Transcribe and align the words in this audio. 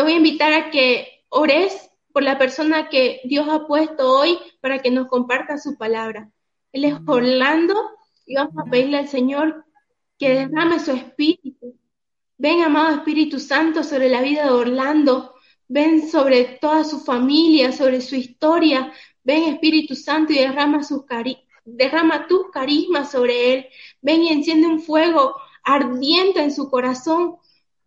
te 0.00 0.04
voy 0.04 0.14
a 0.14 0.16
invitar 0.16 0.54
a 0.54 0.70
que 0.70 1.26
ores 1.28 1.90
por 2.10 2.22
la 2.22 2.38
persona 2.38 2.88
que 2.88 3.20
Dios 3.24 3.46
ha 3.50 3.66
puesto 3.66 4.10
hoy 4.10 4.38
para 4.62 4.78
que 4.78 4.90
nos 4.90 5.08
comparta 5.08 5.58
su 5.58 5.76
palabra. 5.76 6.30
Él 6.72 6.86
es 6.86 6.94
Orlando 7.06 7.74
y 8.24 8.34
vamos 8.34 8.54
a 8.56 8.70
pedirle 8.70 8.96
al 8.96 9.08
Señor 9.08 9.66
que 10.18 10.30
derrame 10.30 10.78
su 10.78 10.92
espíritu. 10.92 11.76
Ven, 12.38 12.62
amado 12.62 12.96
Espíritu 12.96 13.38
Santo, 13.38 13.84
sobre 13.84 14.08
la 14.08 14.22
vida 14.22 14.44
de 14.44 14.52
Orlando. 14.52 15.34
Ven 15.68 16.08
sobre 16.08 16.44
toda 16.44 16.82
su 16.84 17.00
familia, 17.00 17.70
sobre 17.70 18.00
su 18.00 18.16
historia. 18.16 18.90
Ven, 19.22 19.52
Espíritu 19.52 19.94
Santo, 19.94 20.32
y 20.32 20.38
derrama, 20.38 20.82
sus 20.82 21.04
cari 21.04 21.36
derrama 21.66 22.26
tu 22.26 22.50
carisma 22.50 23.04
sobre 23.04 23.52
él. 23.52 23.66
Ven 24.00 24.22
y 24.22 24.28
enciende 24.28 24.66
un 24.66 24.80
fuego 24.80 25.36
ardiente 25.62 26.42
en 26.42 26.52
su 26.52 26.70
corazón. 26.70 27.36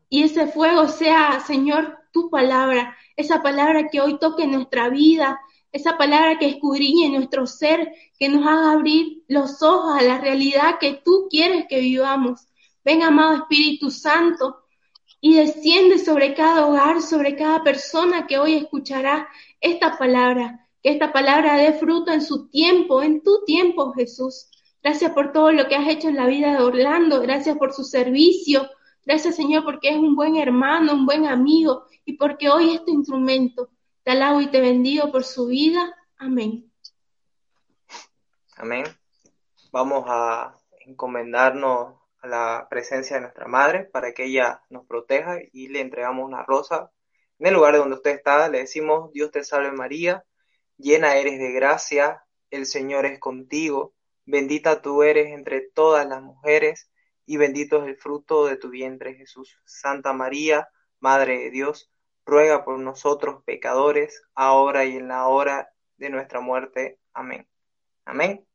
Y 0.10 0.22
ese 0.22 0.46
fuego 0.46 0.88
sea, 0.90 1.40
Señor, 1.40 2.03
tu 2.14 2.30
palabra. 2.30 2.96
Esa 3.18 3.44
palabra 3.44 3.90
que 3.90 4.00
hoy 4.00 4.18
toque 4.20 4.48
nuestra 4.48 4.88
vida, 4.90 5.42
esa 5.74 5.98
palabra 5.98 6.38
que 6.38 6.48
escudriñe 6.48 7.10
nuestro 7.10 7.48
ser, 7.48 7.94
que 8.18 8.30
nos 8.30 8.48
haga 8.48 8.72
abrir 8.72 9.24
los 9.28 9.62
ojos 9.62 10.00
a 10.00 10.04
la 10.04 10.20
realidad 10.20 10.78
que 10.80 11.02
tú 11.04 11.28
quieres 11.30 11.66
que 11.68 11.80
vivamos. 11.80 12.48
Ven, 12.86 13.02
amado 13.02 13.36
Espíritu 13.36 13.90
Santo, 13.90 14.64
y 15.20 15.36
desciende 15.36 16.00
sobre 16.00 16.34
cada 16.34 16.68
hogar, 16.68 17.02
sobre 17.02 17.36
cada 17.36 17.64
persona 17.64 18.28
que 18.28 18.38
hoy 18.38 18.56
escuchará 18.56 19.30
esta 19.62 19.98
palabra, 19.98 20.68
que 20.82 20.90
esta 20.90 21.14
palabra 21.14 21.56
dé 21.56 21.74
fruto 21.74 22.12
en 22.12 22.22
su 22.22 22.50
tiempo, 22.50 23.02
en 23.02 23.24
tu 23.24 23.44
tiempo, 23.46 23.94
Jesús. 23.94 24.50
Gracias 24.84 25.14
por 25.14 25.32
todo 25.32 25.54
lo 25.54 25.70
que 25.70 25.76
has 25.76 25.88
hecho 25.88 26.10
en 26.10 26.18
la 26.18 26.28
vida 26.28 26.52
de 26.52 26.64
Orlando, 26.64 27.22
gracias 27.22 27.58
por 27.58 27.74
su 27.74 27.86
servicio, 27.86 28.70
gracias 29.06 29.36
Señor 29.36 29.64
porque 29.64 29.90
es 29.90 29.96
un 29.96 30.16
buen 30.16 30.36
hermano, 30.38 30.94
un 30.94 31.06
buen 31.06 31.26
amigo 31.26 31.86
y 32.06 32.14
porque 32.18 32.50
hoy 32.50 32.76
es 32.76 32.86
tu 32.86 32.92
instrumento. 32.92 33.70
Te 34.04 34.12
alabo 34.12 34.42
y 34.42 34.48
te 34.48 34.60
bendigo 34.60 35.12
por 35.12 35.24
su 35.24 35.48
vida. 35.48 35.96
Amén. 36.18 36.70
Amén. 38.58 38.86
Vamos 39.72 40.06
a 40.08 40.54
encomendarnos 40.86 41.96
a 42.22 42.28
la 42.28 42.68
presencia 42.70 43.16
de 43.16 43.24
nuestra 43.24 43.48
madre 43.48 43.86
para 43.86 44.14
que 44.14 44.26
ella 44.26 44.62
nos 44.70 44.86
proteja 44.86 45.40
y 45.52 45.68
le 45.68 45.82
entregamos 45.82 46.26
una 46.26 46.44
rosa. 46.44 46.92
En 47.40 47.48
el 47.48 47.54
lugar 47.54 47.74
de 47.74 47.80
donde 47.80 47.96
usted 47.96 48.12
está, 48.12 48.48
le 48.50 48.60
decimos, 48.60 49.12
Dios 49.12 49.32
te 49.32 49.44
salve 49.44 49.72
María, 49.72 50.24
llena 50.78 51.16
eres 51.16 51.40
de 51.40 51.52
gracia, 51.52 52.24
el 52.52 52.66
Señor 52.66 53.06
es 53.06 53.20
contigo, 53.20 53.94
bendita 54.26 54.82
tú 54.82 55.04
eres 55.04 55.34
entre 55.34 55.62
todas 55.62 56.08
las 56.08 56.22
mujeres 56.22 56.90
y 57.26 57.38
bendito 57.38 57.84
es 57.84 57.90
el 57.90 57.98
fruto 57.98 58.46
de 58.46 58.58
tu 58.58 58.70
vientre 58.70 59.16
Jesús. 59.16 59.60
Santa 59.66 60.14
María, 60.14 60.70
Madre 61.00 61.38
de 61.40 61.52
Dios, 61.52 61.92
ruega 62.26 62.64
por 62.64 62.80
nosotros 62.80 63.44
pecadores, 63.46 64.24
ahora 64.36 64.86
y 64.86 64.98
en 64.98 65.08
la 65.08 65.28
hora 65.28 65.74
de 65.98 66.10
nuestra 66.10 66.40
muerte. 66.40 67.00
Amén. 67.14 67.48
Amén. 68.06 68.46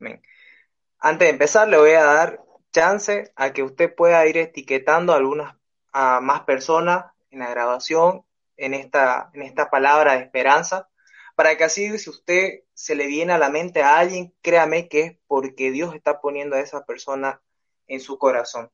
Amén. 0.00 0.22
Antes 0.98 1.26
de 1.26 1.30
empezar, 1.30 1.68
le 1.68 1.78
voy 1.78 1.90
a 1.90 2.04
dar 2.04 2.40
chance 2.72 3.32
a 3.36 3.52
que 3.52 3.62
usted 3.62 3.94
pueda 3.94 4.26
ir 4.26 4.38
etiquetando 4.38 5.12
a 5.12 5.16
algunas 5.16 5.56
a 5.92 6.20
más 6.20 6.42
personas 6.42 7.06
en 7.30 7.38
la 7.38 7.50
grabación, 7.50 8.24
en 8.56 8.74
esta, 8.74 9.30
en 9.32 9.42
esta 9.42 9.70
palabra 9.70 10.14
de 10.14 10.24
esperanza, 10.24 10.88
para 11.36 11.56
que 11.56 11.64
así 11.64 11.98
si 11.98 12.10
usted 12.10 12.60
se 12.74 12.94
le 12.94 13.06
viene 13.06 13.32
a 13.32 13.38
la 13.38 13.48
mente 13.48 13.82
a 13.82 13.98
alguien, 13.98 14.34
créame 14.42 14.88
que 14.88 15.00
es 15.00 15.16
porque 15.26 15.70
Dios 15.70 15.94
está 15.94 16.20
poniendo 16.20 16.56
a 16.56 16.60
esa 16.60 16.84
persona 16.84 17.40
en 17.86 18.00
su 18.00 18.18
corazón 18.18 18.70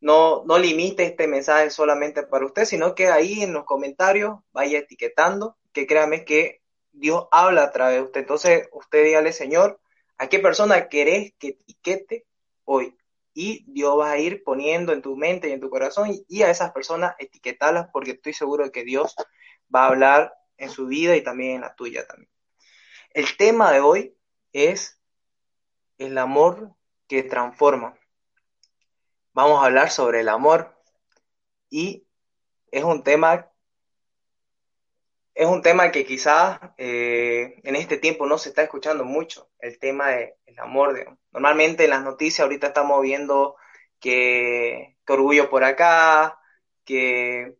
no, 0.00 0.44
no 0.44 0.58
limite 0.58 1.04
este 1.04 1.26
mensaje 1.26 1.70
solamente 1.70 2.22
para 2.22 2.46
usted, 2.46 2.64
sino 2.64 2.94
que 2.94 3.08
ahí 3.08 3.42
en 3.42 3.52
los 3.52 3.64
comentarios 3.64 4.38
vaya 4.52 4.78
etiquetando, 4.78 5.56
que 5.72 5.86
créame 5.86 6.24
que 6.24 6.62
Dios 6.92 7.26
habla 7.30 7.64
a 7.64 7.72
través 7.72 7.96
de 7.96 8.02
usted. 8.02 8.20
Entonces, 8.20 8.68
usted 8.72 9.04
dígale, 9.04 9.32
Señor, 9.32 9.80
¿a 10.16 10.28
qué 10.28 10.38
persona 10.38 10.88
querés 10.88 11.32
que 11.38 11.48
etiquete 11.48 12.26
hoy? 12.64 12.96
Y 13.34 13.64
Dios 13.68 13.98
va 13.98 14.12
a 14.12 14.18
ir 14.18 14.42
poniendo 14.42 14.92
en 14.92 15.02
tu 15.02 15.16
mente 15.16 15.48
y 15.48 15.52
en 15.52 15.60
tu 15.60 15.70
corazón 15.70 16.10
y, 16.28 16.42
a 16.42 16.50
esas 16.50 16.72
personas 16.72 17.14
etiquetarlas 17.18 17.88
porque 17.92 18.12
estoy 18.12 18.32
seguro 18.32 18.64
de 18.64 18.72
que 18.72 18.84
Dios 18.84 19.14
va 19.74 19.84
a 19.84 19.88
hablar 19.88 20.34
en 20.56 20.70
su 20.70 20.86
vida 20.86 21.16
y 21.16 21.22
también 21.22 21.56
en 21.56 21.60
la 21.62 21.74
tuya 21.74 22.06
también. 22.06 22.30
El 23.10 23.36
tema 23.36 23.72
de 23.72 23.80
hoy 23.80 24.16
es 24.52 25.00
el 25.98 26.18
amor 26.18 26.72
que 27.06 27.22
transforma 27.22 27.97
vamos 29.38 29.62
a 29.62 29.66
hablar 29.66 29.88
sobre 29.88 30.18
el 30.18 30.28
amor 30.28 30.74
y 31.70 32.04
es 32.72 32.82
un 32.82 33.04
tema 33.04 33.52
es 35.32 35.46
un 35.46 35.62
tema 35.62 35.92
que 35.92 36.04
quizás 36.04 36.58
eh, 36.76 37.60
en 37.62 37.76
este 37.76 37.98
tiempo 37.98 38.26
no 38.26 38.36
se 38.36 38.48
está 38.48 38.62
escuchando 38.62 39.04
mucho, 39.04 39.48
el 39.60 39.78
tema 39.78 40.08
del 40.08 40.58
amor. 40.58 41.16
normalmente 41.30 41.84
en 41.84 41.90
las 41.90 42.02
noticias 42.02 42.40
ahorita 42.40 42.66
estamos 42.68 43.00
viendo 43.00 43.54
que, 44.00 44.96
orgullo 45.06 45.48
por 45.48 45.62
acá, 45.62 46.40
que, 46.84 47.56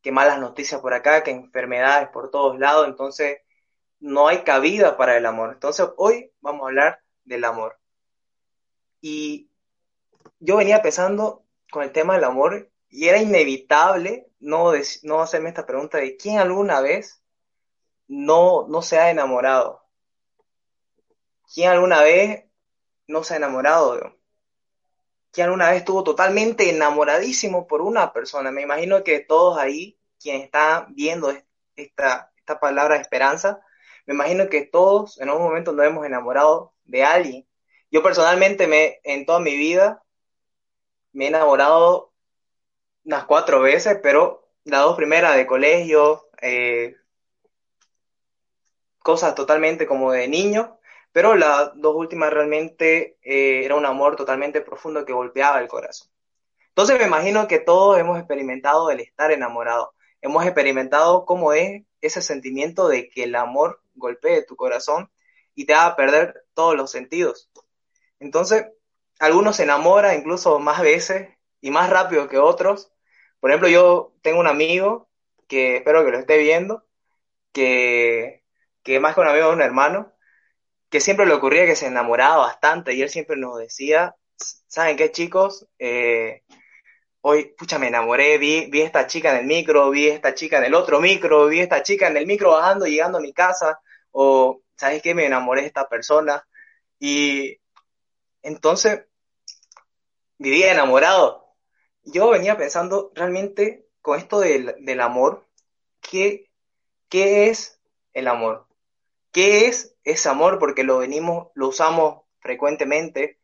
que 0.00 0.12
malas 0.12 0.40
noticias 0.40 0.80
por 0.80 0.94
acá, 0.94 1.22
que 1.22 1.32
enfermedades 1.32 2.08
por 2.08 2.30
todos 2.30 2.58
lados, 2.58 2.88
entonces 2.88 3.40
no 4.00 4.28
hay 4.28 4.44
cabida 4.44 4.96
para 4.96 5.18
el 5.18 5.26
amor. 5.26 5.50
Entonces 5.52 5.90
hoy 5.98 6.32
vamos 6.40 6.62
a 6.62 6.68
hablar 6.68 7.02
del 7.24 7.44
amor. 7.44 7.78
Y 9.02 9.51
yo 10.40 10.56
venía 10.56 10.82
pensando 10.82 11.44
con 11.70 11.82
el 11.82 11.92
tema 11.92 12.14
del 12.14 12.24
amor 12.24 12.70
y 12.88 13.08
era 13.08 13.18
inevitable 13.18 14.28
no, 14.40 14.72
no 15.02 15.22
hacerme 15.22 15.48
esta 15.48 15.66
pregunta 15.66 15.98
de 15.98 16.16
quién 16.16 16.38
alguna 16.38 16.80
vez 16.80 17.22
no, 18.08 18.66
no 18.68 18.82
se 18.82 18.98
ha 18.98 19.10
enamorado. 19.10 19.82
¿Quién 21.54 21.70
alguna 21.70 22.02
vez 22.02 22.44
no 23.06 23.24
se 23.24 23.34
ha 23.34 23.36
enamorado? 23.36 24.16
¿Quién 25.30 25.46
alguna 25.46 25.70
vez 25.70 25.78
estuvo 25.78 26.04
totalmente 26.04 26.68
enamoradísimo 26.68 27.66
por 27.66 27.80
una 27.80 28.12
persona? 28.12 28.50
Me 28.50 28.62
imagino 28.62 29.02
que 29.04 29.20
todos 29.20 29.58
ahí, 29.58 29.98
quienes 30.20 30.44
están 30.44 30.94
viendo 30.94 31.32
esta, 31.76 32.32
esta 32.36 32.60
palabra 32.60 32.96
esperanza, 32.96 33.60
me 34.06 34.14
imagino 34.14 34.48
que 34.48 34.62
todos 34.62 35.20
en 35.20 35.28
algún 35.28 35.44
momento 35.44 35.72
nos 35.72 35.86
hemos 35.86 36.04
enamorado 36.04 36.74
de 36.84 37.04
alguien. 37.04 37.46
Yo 37.90 38.02
personalmente 38.02 38.66
me, 38.66 39.00
en 39.04 39.24
toda 39.26 39.40
mi 39.40 39.56
vida, 39.56 40.02
me 41.12 41.26
he 41.26 41.28
enamorado 41.28 42.12
unas 43.04 43.24
cuatro 43.24 43.60
veces, 43.60 43.98
pero 44.02 44.48
las 44.64 44.82
dos 44.82 44.96
primeras 44.96 45.36
de 45.36 45.46
colegio, 45.46 46.28
eh, 46.40 46.96
cosas 49.00 49.34
totalmente 49.34 49.86
como 49.86 50.12
de 50.12 50.28
niño, 50.28 50.78
pero 51.12 51.34
las 51.34 51.72
dos 51.74 51.94
últimas 51.96 52.32
realmente 52.32 53.18
eh, 53.22 53.64
era 53.64 53.74
un 53.76 53.86
amor 53.86 54.16
totalmente 54.16 54.60
profundo 54.60 55.04
que 55.04 55.12
golpeaba 55.12 55.60
el 55.60 55.68
corazón. 55.68 56.08
Entonces 56.68 56.98
me 56.98 57.06
imagino 57.06 57.46
que 57.48 57.58
todos 57.58 57.98
hemos 57.98 58.18
experimentado 58.18 58.90
el 58.90 59.00
estar 59.00 59.30
enamorado, 59.30 59.94
hemos 60.22 60.44
experimentado 60.46 61.26
cómo 61.26 61.52
es 61.52 61.82
ese 62.00 62.22
sentimiento 62.22 62.88
de 62.88 63.08
que 63.08 63.24
el 63.24 63.34
amor 63.34 63.82
golpee 63.94 64.44
tu 64.44 64.56
corazón 64.56 65.10
y 65.54 65.66
te 65.66 65.74
haga 65.74 65.96
perder 65.96 66.44
todos 66.54 66.76
los 66.76 66.90
sentidos. 66.90 67.50
Entonces, 68.18 68.66
algunos 69.22 69.54
se 69.54 69.62
enamoran 69.62 70.16
incluso 70.16 70.58
más 70.58 70.82
veces 70.82 71.28
y 71.60 71.70
más 71.70 71.88
rápido 71.90 72.28
que 72.28 72.38
otros. 72.38 72.92
Por 73.38 73.50
ejemplo, 73.50 73.68
yo 73.68 74.14
tengo 74.20 74.40
un 74.40 74.48
amigo 74.48 75.08
que 75.46 75.76
espero 75.76 76.04
que 76.04 76.10
lo 76.10 76.18
esté 76.18 76.38
viendo, 76.38 76.84
que, 77.52 78.42
que 78.82 78.98
más 78.98 79.14
que 79.14 79.20
un 79.20 79.28
amigo 79.28 79.48
es 79.48 79.54
un 79.54 79.62
hermano, 79.62 80.12
que 80.90 81.00
siempre 81.00 81.24
le 81.26 81.34
ocurría 81.34 81.66
que 81.66 81.76
se 81.76 81.86
enamoraba 81.86 82.38
bastante 82.38 82.94
y 82.94 83.02
él 83.02 83.10
siempre 83.10 83.36
nos 83.36 83.58
decía, 83.58 84.16
¿saben 84.66 84.96
qué 84.96 85.12
chicos? 85.12 85.68
Eh, 85.78 86.42
hoy, 87.20 87.54
pucha, 87.56 87.78
me 87.78 87.88
enamoré, 87.88 88.38
vi, 88.38 88.66
vi 88.70 88.82
esta 88.82 89.06
chica 89.06 89.30
en 89.30 89.36
el 89.42 89.46
micro, 89.46 89.90
vi 89.90 90.08
esta 90.08 90.34
chica 90.34 90.58
en 90.58 90.64
el 90.64 90.74
otro 90.74 91.00
micro, 91.00 91.46
vi 91.46 91.60
esta 91.60 91.84
chica 91.84 92.08
en 92.08 92.16
el 92.16 92.26
micro 92.26 92.50
bajando, 92.50 92.86
llegando 92.86 93.18
a 93.18 93.22
mi 93.22 93.32
casa, 93.32 93.80
o, 94.10 94.62
¿sabes 94.76 95.00
qué? 95.00 95.14
Me 95.14 95.26
enamoré 95.26 95.60
de 95.62 95.68
esta 95.68 95.88
persona. 95.88 96.44
Y 96.98 97.60
entonces, 98.42 99.06
vivía 100.42 100.72
enamorado. 100.72 101.54
Yo 102.02 102.30
venía 102.30 102.56
pensando 102.56 103.12
realmente 103.14 103.86
con 104.00 104.18
esto 104.18 104.40
del, 104.40 105.00
amor, 105.00 105.46
¿qué, 106.00 106.50
¿qué 107.08 107.48
es 107.48 107.80
el 108.12 108.26
amor? 108.26 108.66
¿Qué 109.30 109.66
es 109.66 109.94
ese 110.02 110.28
amor? 110.28 110.58
Porque 110.58 110.82
lo 110.82 110.98
venimos, 110.98 111.48
lo 111.54 111.68
usamos 111.68 112.22
frecuentemente, 112.40 113.38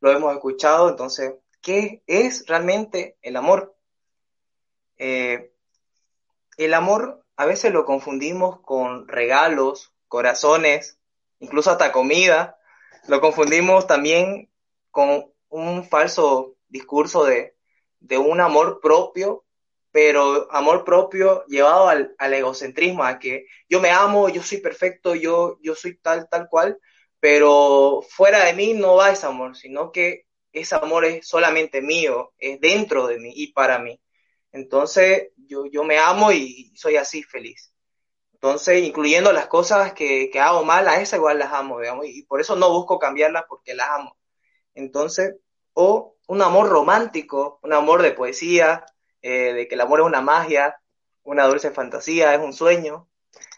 lo 0.00 0.10
hemos 0.10 0.34
escuchado, 0.34 0.88
entonces, 0.88 1.34
¿qué 1.62 2.02
es 2.08 2.46
realmente 2.48 3.16
el 3.22 3.36
amor? 3.36 3.76
Eh, 4.98 5.52
el 6.56 6.74
amor 6.74 7.24
a 7.36 7.46
veces 7.46 7.72
lo 7.72 7.84
confundimos 7.84 8.60
con 8.60 9.06
regalos, 9.06 9.92
corazones, 10.08 10.98
incluso 11.38 11.70
hasta 11.70 11.92
comida. 11.92 12.58
Lo 13.06 13.20
confundimos 13.20 13.86
también 13.86 14.50
con 14.90 15.29
un 15.50 15.84
falso 15.84 16.56
discurso 16.68 17.24
de, 17.24 17.54
un 18.18 18.40
amor 18.40 18.80
propio 18.80 19.44
pero 19.92 20.50
amor 20.52 20.84
propio 20.84 21.44
llevado 21.46 21.88
al, 21.88 22.14
egocentrismo, 22.34 23.04
a 23.04 23.18
que 23.18 23.46
yo 23.68 23.80
me 23.80 23.90
amo, 23.90 24.28
yo 24.28 24.42
soy 24.42 24.58
perfecto, 24.58 25.16
yo, 25.16 25.58
yo 25.62 25.74
soy 25.74 25.96
tal, 25.98 26.28
tal 26.28 26.48
cual, 26.48 26.78
pero 27.18 28.00
fuera 28.08 28.44
de 28.44 28.54
mí 28.54 28.74
no 28.74 28.96
va 28.96 29.10
ese 29.10 29.26
amor, 29.26 29.56
sino 29.56 29.90
que 29.92 30.26
ese 30.52 30.76
amor 30.76 31.04
es 31.04 31.26
solamente 31.26 31.82
mío, 31.82 32.32
es 32.38 32.60
dentro 32.60 33.06
de 33.08 33.18
mí 33.18 33.32
y 33.34 33.52
para 33.52 33.78
mí. 33.80 34.00
Entonces 34.52 35.30
yo, 35.36 35.66
yo 35.66 35.84
me 35.84 35.98
amo 35.98 36.32
y 36.32 36.72
soy 36.76 36.96
así 36.96 37.22
feliz. 37.24 37.72
Entonces, 38.34 38.82
incluyendo 38.82 39.32
las 39.32 39.48
cosas 39.48 39.92
que, 39.92 40.30
que 40.30 40.40
hago 40.40 40.64
mal, 40.64 40.88
a 40.88 41.00
esa 41.00 41.16
igual 41.16 41.38
las 41.38 41.52
amo, 41.52 41.80
digamos, 41.80 42.06
y 42.06 42.22
por 42.24 42.40
eso 42.40 42.56
no 42.56 42.70
busco 42.70 42.98
cambiarlas 42.98 43.44
porque 43.48 43.74
las 43.74 43.90
amo. 43.90 44.16
Entonces, 44.80 45.36
o 45.74 46.16
un 46.26 46.42
amor 46.42 46.68
romántico, 46.68 47.60
un 47.62 47.72
amor 47.72 48.02
de 48.02 48.12
poesía, 48.12 48.84
eh, 49.22 49.52
de 49.52 49.68
que 49.68 49.74
el 49.74 49.80
amor 49.82 50.00
es 50.00 50.06
una 50.06 50.22
magia, 50.22 50.80
una 51.22 51.46
dulce 51.46 51.70
fantasía, 51.70 52.34
es 52.34 52.40
un 52.40 52.52
sueño. 52.52 53.08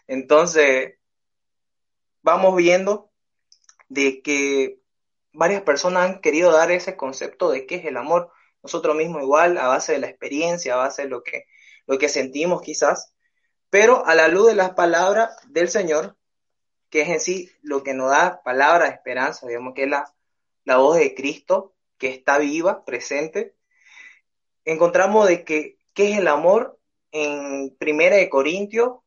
Entonces, 0.07 0.95
vamos 2.21 2.55
viendo 2.55 3.09
de 3.89 4.21
que 4.21 4.79
varias 5.31 5.61
personas 5.63 6.05
han 6.05 6.21
querido 6.21 6.51
dar 6.51 6.71
ese 6.71 6.97
concepto 6.97 7.51
de 7.51 7.65
qué 7.65 7.75
es 7.75 7.85
el 7.85 7.97
amor. 7.97 8.31
Nosotros 8.61 8.95
mismos 8.95 9.23
igual, 9.23 9.57
a 9.57 9.67
base 9.67 9.93
de 9.93 9.99
la 9.99 10.07
experiencia, 10.07 10.73
a 10.73 10.77
base 10.77 11.03
de 11.03 11.09
lo 11.09 11.23
que, 11.23 11.45
lo 11.87 11.97
que 11.97 12.09
sentimos 12.09 12.61
quizás, 12.61 13.13
pero 13.69 14.05
a 14.05 14.13
la 14.15 14.27
luz 14.27 14.47
de 14.47 14.55
las 14.55 14.71
palabras 14.71 15.35
del 15.47 15.69
Señor, 15.69 16.17
que 16.89 17.01
es 17.01 17.09
en 17.09 17.19
sí 17.19 17.51
lo 17.61 17.81
que 17.83 17.93
nos 17.93 18.11
da 18.11 18.41
palabra 18.43 18.85
de 18.85 18.91
esperanza, 18.91 19.47
digamos 19.47 19.73
que 19.73 19.83
es 19.83 19.89
la, 19.89 20.12
la 20.65 20.77
voz 20.77 20.97
de 20.97 21.13
Cristo, 21.15 21.73
que 21.97 22.09
está 22.09 22.37
viva, 22.37 22.85
presente, 22.85 23.55
encontramos 24.65 25.27
de 25.27 25.43
que 25.43 25.77
qué 25.93 26.11
es 26.11 26.19
el 26.19 26.27
amor 26.27 26.79
en 27.11 27.75
Primera 27.77 28.15
de 28.15 28.29
Corintios, 28.29 28.99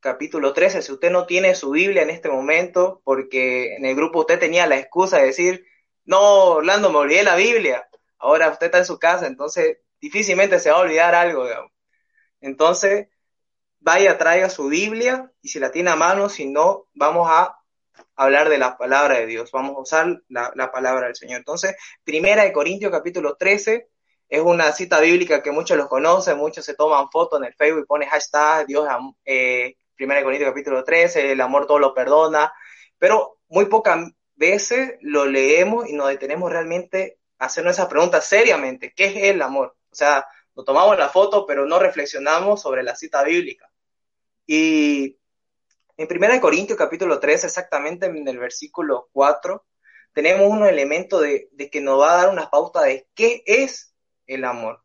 capítulo 0.00 0.52
13. 0.52 0.82
Si 0.82 0.92
usted 0.92 1.10
no 1.10 1.26
tiene 1.26 1.54
su 1.54 1.70
Biblia 1.70 2.02
en 2.02 2.10
este 2.10 2.28
momento, 2.28 3.00
porque 3.04 3.76
en 3.76 3.86
el 3.86 3.96
grupo 3.96 4.20
usted 4.20 4.38
tenía 4.38 4.66
la 4.66 4.78
excusa 4.78 5.18
de 5.18 5.26
decir, 5.26 5.66
no, 6.04 6.20
Orlando, 6.56 6.90
me 6.90 6.98
olvidé 6.98 7.22
la 7.22 7.36
Biblia. 7.36 7.88
Ahora 8.18 8.50
usted 8.50 8.66
está 8.66 8.78
en 8.78 8.84
su 8.84 8.98
casa, 8.98 9.26
entonces 9.26 9.78
difícilmente 10.00 10.58
se 10.58 10.70
va 10.70 10.76
a 10.76 10.80
olvidar 10.80 11.14
algo, 11.14 11.46
digamos. 11.46 11.72
Entonces, 12.40 13.08
vaya, 13.80 14.18
traiga 14.18 14.50
su 14.50 14.68
Biblia 14.68 15.32
y 15.40 15.48
si 15.48 15.58
la 15.58 15.72
tiene 15.72 15.90
a 15.90 15.96
mano, 15.96 16.28
si 16.28 16.46
no, 16.46 16.88
vamos 16.94 17.28
a 17.30 17.58
hablar 18.16 18.48
de 18.48 18.58
la 18.58 18.76
palabra 18.76 19.18
de 19.18 19.26
Dios, 19.26 19.50
vamos 19.52 19.76
a 19.76 19.80
usar 19.80 20.22
la, 20.28 20.52
la 20.54 20.70
palabra 20.70 21.06
del 21.06 21.16
Señor. 21.16 21.38
Entonces, 21.38 21.76
Primera 22.04 22.44
de 22.44 22.52
Corintios 22.52 22.90
capítulo 22.90 23.36
13 23.36 23.88
es 24.28 24.40
una 24.40 24.72
cita 24.72 25.00
bíblica 25.00 25.42
que 25.42 25.50
muchos 25.50 25.76
los 25.76 25.88
conocen, 25.88 26.38
muchos 26.38 26.64
se 26.64 26.74
toman 26.74 27.10
fotos 27.10 27.40
en 27.40 27.46
el 27.46 27.54
Facebook 27.54 27.82
y 27.82 27.86
ponen 27.86 28.08
hashtag 28.08 28.66
Dios, 28.66 28.88
eh, 29.24 29.76
Primera 29.94 30.20
de 30.20 30.24
Corintios 30.24 30.50
capítulo 30.50 30.82
13, 30.82 31.32
el 31.32 31.40
amor 31.40 31.66
todo 31.66 31.78
lo 31.78 31.94
perdona, 31.94 32.52
pero 32.98 33.38
muy 33.48 33.66
pocas 33.66 34.10
veces 34.34 34.94
lo 35.00 35.26
leemos 35.26 35.88
y 35.88 35.92
nos 35.92 36.08
detenemos 36.08 36.50
realmente 36.50 37.18
a 37.38 37.46
hacernos 37.46 37.74
esa 37.74 37.88
pregunta 37.88 38.20
seriamente, 38.20 38.92
¿qué 38.94 39.06
es 39.06 39.16
el 39.30 39.42
amor? 39.42 39.76
O 39.90 39.94
sea, 39.94 40.26
nos 40.56 40.64
tomamos 40.64 40.98
la 40.98 41.08
foto, 41.08 41.46
pero 41.46 41.66
no 41.66 41.78
reflexionamos 41.78 42.62
sobre 42.62 42.82
la 42.82 42.96
cita 42.96 43.22
bíblica. 43.22 43.70
Y 44.46 45.16
en 45.96 46.08
1 46.10 46.40
Corintios 46.40 46.78
capítulo 46.78 47.20
3, 47.20 47.44
exactamente 47.44 48.06
en 48.06 48.26
el 48.26 48.38
versículo 48.38 49.08
4, 49.12 49.64
tenemos 50.12 50.50
un 50.50 50.66
elemento 50.66 51.20
de, 51.20 51.48
de, 51.52 51.70
que 51.70 51.80
nos 51.80 52.00
va 52.00 52.12
a 52.12 52.22
dar 52.24 52.32
una 52.32 52.50
pauta 52.50 52.82
de 52.82 53.06
qué 53.14 53.42
es 53.46 53.94
el 54.26 54.44
amor. 54.44 54.82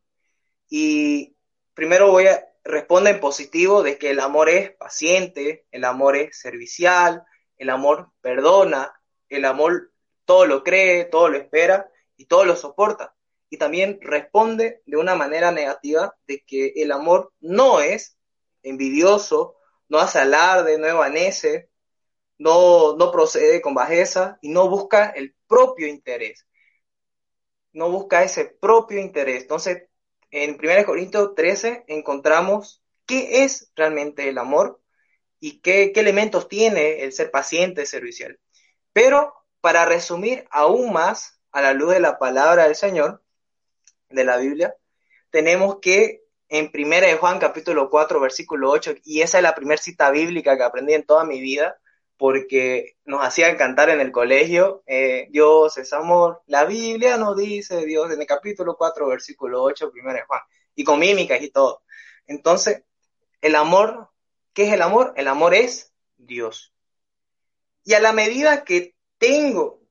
Y 0.70 1.36
primero 1.74 2.12
voy 2.12 2.28
a 2.28 2.46
responder 2.64 3.16
en 3.16 3.22
positivo 3.22 3.84
de 3.84 3.98
que 3.98 4.12
el 4.12 4.20
amor 4.20 4.50
es 4.50 4.72
paciente, 4.72 5.66
el 5.72 5.86
amor 5.86 6.16
es 6.16 6.40
servicial, 6.40 7.24
el 7.58 7.70
amor 7.70 8.12
perdona, 8.22 8.94
el 9.30 9.46
amor 9.46 9.92
todo 10.26 10.46
lo 10.46 10.64
cree, 10.64 11.06
todo 11.06 11.30
lo 11.30 11.38
espera 11.38 11.90
y 12.18 12.26
todo 12.26 12.46
lo 12.46 12.56
soporta. 12.56 13.16
Y 13.50 13.58
también 13.58 14.00
responde 14.02 14.82
de 14.86 14.98
una 14.98 15.16
manera 15.16 15.52
negativa 15.52 16.16
de 16.28 16.44
que 16.46 16.74
el 16.76 16.92
amor 16.92 17.34
no 17.40 17.82
es 17.82 18.18
envidioso, 18.62 19.56
no 19.90 20.00
hace 20.00 20.20
alarde, 20.20 20.78
no 20.78 20.88
evanece, 20.88 21.70
no, 22.38 22.96
no 22.96 23.12
procede 23.12 23.62
con 23.62 23.74
bajeza 23.74 24.40
y 24.42 24.50
no 24.50 24.70
busca 24.70 25.10
el 25.10 25.36
propio 25.48 25.88
interés. 25.88 26.48
No 27.74 27.92
busca 27.92 28.24
ese 28.24 28.46
propio 28.46 29.00
interés. 29.00 29.42
Entonces, 29.42 29.84
en 30.32 30.58
1 30.62 30.86
Corintios 30.86 31.36
13 31.36 31.86
encontramos 31.88 32.82
qué 33.06 33.44
es 33.44 33.72
realmente 33.76 34.30
el 34.30 34.38
amor 34.38 34.80
y 35.40 35.60
qué, 35.62 35.92
qué 35.92 36.00
elementos 36.00 36.48
tiene 36.48 37.04
el 37.04 37.12
ser 37.12 37.32
paciente, 37.32 37.86
servicial. 37.86 38.40
Pero 38.94 39.34
para 39.62 39.86
resumir 39.86 40.48
aún 40.52 40.94
más 40.94 41.40
a 41.52 41.62
la 41.62 41.74
luz 41.74 41.94
de 41.94 42.00
la 42.00 42.20
palabra 42.20 42.66
del 42.66 42.76
Señor, 42.76 43.24
de 44.10 44.24
la 44.24 44.38
Biblia, 44.38 44.76
tenemos 45.30 45.80
que 45.80 46.24
en 46.50 46.72
primera 46.72 47.08
de 47.08 47.16
Juan 47.16 47.40
capítulo 47.40 47.90
4 47.90 48.20
versículo 48.20 48.72
8, 48.72 48.96
y 49.06 49.22
esa 49.22 49.38
es 49.38 49.44
la 49.44 49.56
primera 49.56 49.82
cita 49.82 50.10
bíblica 50.10 50.58
que 50.58 50.64
aprendí 50.64 50.94
en 50.94 51.06
toda 51.06 51.24
mi 51.24 51.40
vida, 51.40 51.80
porque 52.18 52.98
nos 53.06 53.24
hacían 53.24 53.56
cantar 53.56 53.90
en 53.90 54.02
el 54.02 54.12
colegio, 54.12 54.84
eh, 54.88 55.28
Dios 55.30 55.78
es 55.78 55.94
amor, 55.94 56.42
la 56.48 56.66
Biblia 56.66 57.18
nos 57.18 57.38
dice 57.38 57.86
Dios 57.86 58.12
en 58.12 58.20
el 58.20 58.28
capítulo 58.28 58.76
4 58.76 59.08
versículo 59.08 59.64
8, 59.64 59.92
primera 59.92 60.20
de 60.20 60.26
Juan, 60.26 60.42
y 60.76 60.84
con 60.84 61.00
mímicas 61.00 61.42
y 61.42 61.52
todo. 61.52 61.84
Entonces, 62.28 62.84
el 63.42 63.56
amor, 63.56 64.10
¿qué 64.54 64.64
es 64.68 64.74
el 64.74 64.82
amor? 64.82 65.14
El 65.16 65.28
amor 65.28 65.54
es 65.54 65.94
Dios. 66.18 66.74
Y 67.86 67.94
a 67.94 68.00
la 68.00 68.12
medida 68.12 68.64
que 68.64 68.96
tengo, 69.18 69.82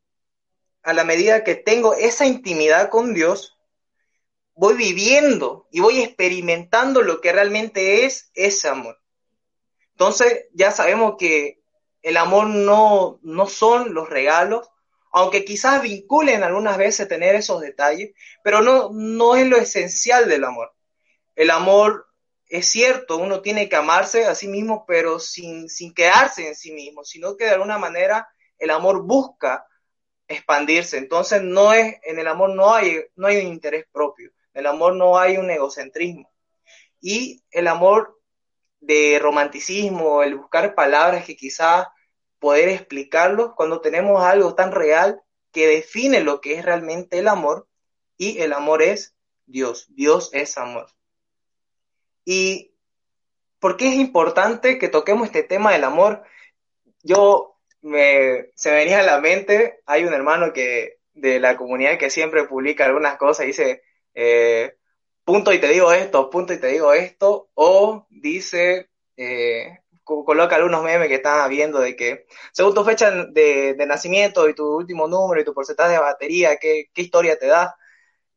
a 0.82 0.92
la 0.92 1.04
medida 1.04 1.44
que 1.44 1.54
tengo 1.54 1.94
esa 1.94 2.26
intimidad 2.26 2.90
con 2.90 3.14
Dios, 3.14 3.57
voy 4.58 4.74
viviendo 4.74 5.68
y 5.70 5.78
voy 5.78 6.00
experimentando 6.00 7.02
lo 7.02 7.20
que 7.20 7.30
realmente 7.30 8.04
es 8.04 8.32
ese 8.34 8.66
amor. 8.68 9.00
Entonces 9.92 10.46
ya 10.52 10.72
sabemos 10.72 11.14
que 11.16 11.60
el 12.02 12.16
amor 12.16 12.48
no, 12.48 13.20
no 13.22 13.46
son 13.46 13.94
los 13.94 14.10
regalos, 14.10 14.68
aunque 15.12 15.44
quizás 15.44 15.80
vinculen 15.80 16.42
algunas 16.42 16.76
veces 16.76 17.06
tener 17.06 17.36
esos 17.36 17.60
detalles, 17.60 18.10
pero 18.42 18.60
no, 18.60 18.90
no 18.92 19.36
es 19.36 19.46
lo 19.46 19.56
esencial 19.56 20.28
del 20.28 20.42
amor. 20.42 20.74
El 21.36 21.50
amor 21.50 22.08
es 22.48 22.68
cierto, 22.68 23.16
uno 23.16 23.40
tiene 23.42 23.68
que 23.68 23.76
amarse 23.76 24.26
a 24.26 24.34
sí 24.34 24.48
mismo, 24.48 24.84
pero 24.88 25.20
sin, 25.20 25.68
sin 25.68 25.94
quedarse 25.94 26.48
en 26.48 26.56
sí 26.56 26.72
mismo, 26.72 27.04
sino 27.04 27.36
que 27.36 27.44
de 27.44 27.52
alguna 27.52 27.78
manera 27.78 28.28
el 28.58 28.70
amor 28.70 29.04
busca 29.04 29.68
expandirse. 30.26 30.98
Entonces 30.98 31.42
no 31.42 31.72
es, 31.72 31.94
en 32.02 32.18
el 32.18 32.26
amor 32.26 32.50
no 32.50 32.74
hay, 32.74 33.04
no 33.14 33.28
hay 33.28 33.36
un 33.36 33.52
interés 33.52 33.86
propio 33.92 34.32
el 34.58 34.66
amor 34.66 34.96
no 34.96 35.18
hay 35.18 35.36
un 35.36 35.48
egocentrismo. 35.50 36.28
Y 37.00 37.44
el 37.52 37.68
amor 37.68 38.20
de 38.80 39.20
romanticismo, 39.22 40.24
el 40.24 40.34
buscar 40.34 40.74
palabras 40.74 41.24
que 41.24 41.36
quizás 41.36 41.86
poder 42.40 42.68
explicarlo 42.68 43.54
cuando 43.54 43.80
tenemos 43.80 44.20
algo 44.20 44.56
tan 44.56 44.72
real 44.72 45.22
que 45.52 45.68
define 45.68 46.22
lo 46.22 46.40
que 46.40 46.54
es 46.54 46.64
realmente 46.64 47.18
el 47.18 47.28
amor 47.28 47.68
y 48.16 48.40
el 48.40 48.52
amor 48.52 48.82
es 48.82 49.14
Dios, 49.46 49.86
Dios 49.90 50.30
es 50.32 50.58
amor. 50.58 50.88
¿Y 52.24 52.74
por 53.60 53.76
qué 53.76 53.88
es 53.88 53.94
importante 53.94 54.76
que 54.78 54.88
toquemos 54.88 55.26
este 55.26 55.44
tema 55.44 55.72
del 55.72 55.84
amor? 55.84 56.24
Yo 57.04 57.60
me, 57.80 58.50
se 58.56 58.70
me 58.70 58.78
venía 58.78 58.98
a 58.98 59.04
la 59.04 59.20
mente, 59.20 59.82
hay 59.86 60.04
un 60.04 60.14
hermano 60.14 60.52
que 60.52 60.98
de 61.14 61.38
la 61.38 61.56
comunidad 61.56 61.96
que 61.96 62.10
siempre 62.10 62.42
publica 62.48 62.86
algunas 62.86 63.18
cosas 63.18 63.46
dice, 63.46 63.82
eh, 64.20 64.76
punto 65.24 65.52
y 65.52 65.60
te 65.60 65.68
digo 65.68 65.92
esto, 65.92 66.28
punto 66.30 66.52
y 66.52 66.58
te 66.58 66.68
digo 66.68 66.92
esto, 66.92 67.50
o 67.54 68.06
dice, 68.10 68.90
eh, 69.16 69.78
coloca 70.04 70.56
algunos 70.56 70.82
memes 70.82 71.08
que 71.08 71.16
están 71.16 71.48
viendo 71.48 71.78
de 71.80 71.94
que 71.94 72.26
según 72.52 72.74
tu 72.74 72.84
fecha 72.84 73.10
de, 73.26 73.76
nacimiento 73.86 74.48
y 74.48 74.54
tu 74.54 74.64
último 74.76 75.06
número 75.06 75.40
y 75.40 75.44
tu 75.44 75.54
porcentaje 75.54 75.92
de 75.92 75.98
batería, 76.00 76.56
¿qué, 76.56 76.90
historia 76.96 77.38
te 77.38 77.46
da? 77.46 77.76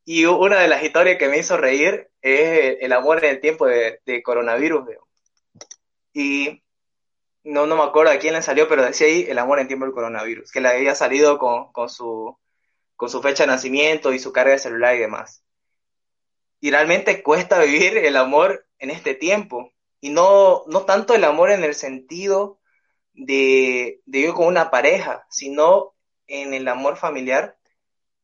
Y 0.06 0.26
una 0.26 0.60
de 0.60 0.68
las 0.68 0.84
historias 0.84 1.18
que 1.18 1.30
me 1.30 1.40
hizo 1.40 1.58
reír 1.58 2.10
es 2.22 2.78
el 2.82 2.94
amor 2.94 3.24
en 3.26 3.32
el 3.32 3.40
tiempo 3.42 3.66
de, 3.68 4.22
coronavirus. 4.24 4.84
Y 6.14 6.64
no, 7.44 7.66
no 7.68 7.76
me 7.78 7.84
acuerdo 7.84 8.12
a 8.12 8.20
quién 8.20 8.36
le 8.36 8.42
salió, 8.44 8.68
pero 8.68 8.84
decía 8.86 9.08
ahí 9.08 9.26
el 9.30 9.40
amor 9.40 9.60
en 9.60 9.68
tiempo 9.68 9.86
del 9.86 9.96
coronavirus, 9.96 10.52
que 10.52 10.62
le 10.62 10.70
había 10.70 10.96
salido 10.96 11.40
con, 11.40 11.72
con, 11.72 11.90
su, 11.90 12.38
con 12.96 13.10
su 13.10 13.22
fecha 13.22 13.44
de 13.44 13.48
nacimiento 13.48 14.14
y 14.14 14.20
su 14.20 14.32
carga 14.32 14.54
de 14.54 14.60
celular 14.60 14.96
y 14.96 15.00
demás 15.00 15.41
y 16.62 16.70
realmente 16.70 17.24
cuesta 17.24 17.60
vivir 17.60 17.98
el 17.98 18.16
amor 18.16 18.68
en 18.80 18.92
este 18.92 19.16
tiempo. 19.16 19.74
Y 20.00 20.10
no, 20.10 20.64
no 20.68 20.86
tanto 20.86 21.14
el 21.14 21.24
amor 21.24 21.52
en 21.52 21.64
el 21.64 21.74
sentido 21.74 22.60
de, 23.14 24.02
de 24.06 24.20
vivir 24.20 24.34
con 24.34 24.48
una 24.48 24.72
pareja, 24.72 25.26
sino 25.30 25.96
en 26.28 26.54
el 26.54 26.68
amor 26.68 26.98
familiar 26.98 27.58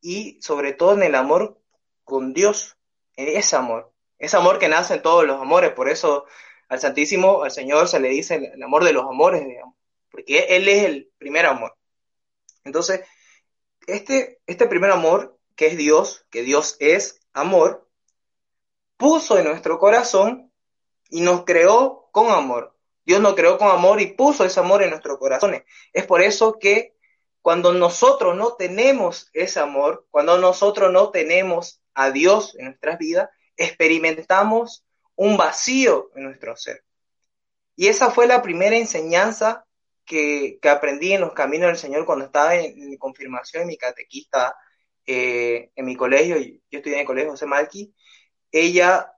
y 0.00 0.40
sobre 0.40 0.72
todo 0.72 0.94
en 0.94 1.02
el 1.02 1.14
amor 1.14 1.60
con 2.04 2.32
Dios, 2.32 2.76
en 3.16 3.36
ese 3.36 3.56
amor. 3.56 3.92
ese 4.18 4.36
amor 4.36 4.58
que 4.58 4.68
nace 4.68 4.94
en 4.94 5.02
todos 5.02 5.26
los 5.26 5.40
amores, 5.40 5.72
por 5.72 5.88
eso 5.88 6.24
al 6.68 6.80
Santísimo, 6.80 7.42
al 7.42 7.50
Señor 7.50 7.88
se 7.88 8.00
le 8.00 8.08
dice 8.08 8.36
el, 8.54 8.62
amor 8.62 8.84
de 8.84 8.92
los 8.92 9.04
amores, 9.04 9.42
porque 10.10 10.46
Él 10.50 10.68
es 10.68 10.84
el 10.84 11.10
primer 11.18 11.46
amor. 11.46 11.76
Entonces, 12.64 13.02
este, 13.86 14.40
este 14.46 14.66
primer 14.66 14.90
amor, 14.90 15.38
que 15.56 15.66
es 15.66 15.76
Dios, 15.76 16.26
que 16.30 16.42
Dios 16.42 16.76
es 16.78 17.20
amor, 17.32 17.87
puso 18.98 19.38
en 19.38 19.44
nuestro 19.44 19.78
corazón 19.78 20.52
y 21.08 21.22
nos 21.22 21.44
creó 21.44 22.10
con 22.12 22.30
amor. 22.30 22.76
Dios 23.06 23.22
nos 23.22 23.34
creó 23.34 23.56
con 23.56 23.70
amor 23.70 24.02
y 24.02 24.12
puso 24.12 24.44
ese 24.44 24.60
amor 24.60 24.82
en 24.82 24.90
nuestros 24.90 25.16
corazones. 25.16 25.62
Es 25.94 26.04
por 26.04 26.20
eso 26.20 26.58
que 26.58 26.94
cuando 27.40 27.72
nosotros 27.72 28.36
no 28.36 28.52
tenemos 28.52 29.30
ese 29.32 29.60
amor, 29.60 30.06
cuando 30.10 30.36
nosotros 30.36 30.92
no 30.92 31.08
tenemos 31.10 31.80
a 31.94 32.10
Dios 32.10 32.54
en 32.58 32.66
nuestras 32.66 32.98
vidas, 32.98 33.30
experimentamos 33.56 34.84
un 35.14 35.38
vacío 35.38 36.10
en 36.14 36.24
nuestro 36.24 36.54
ser. 36.56 36.84
Y 37.76 37.86
esa 37.86 38.10
fue 38.10 38.26
la 38.26 38.42
primera 38.42 38.76
enseñanza 38.76 39.64
que, 40.04 40.58
aprendí 40.70 41.12
en 41.12 41.20
los 41.20 41.32
caminos 41.32 41.68
del 41.68 41.78
Señor 41.78 42.04
cuando 42.04 42.24
estaba 42.26 42.56
en, 42.56 42.90
mi 42.90 42.98
confirmación, 42.98 43.62
en 43.62 43.68
mi 43.68 43.76
catequista, 43.76 44.56
eh, 45.06 45.70
en 45.74 45.86
mi 45.86 45.96
colegio, 45.96 46.36
yo 46.36 46.58
estudié 46.70 46.96
en 46.96 47.00
el 47.00 47.06
colegio 47.06 47.30
José 47.30 47.46
Malqui, 47.46 47.94
ella 48.52 49.12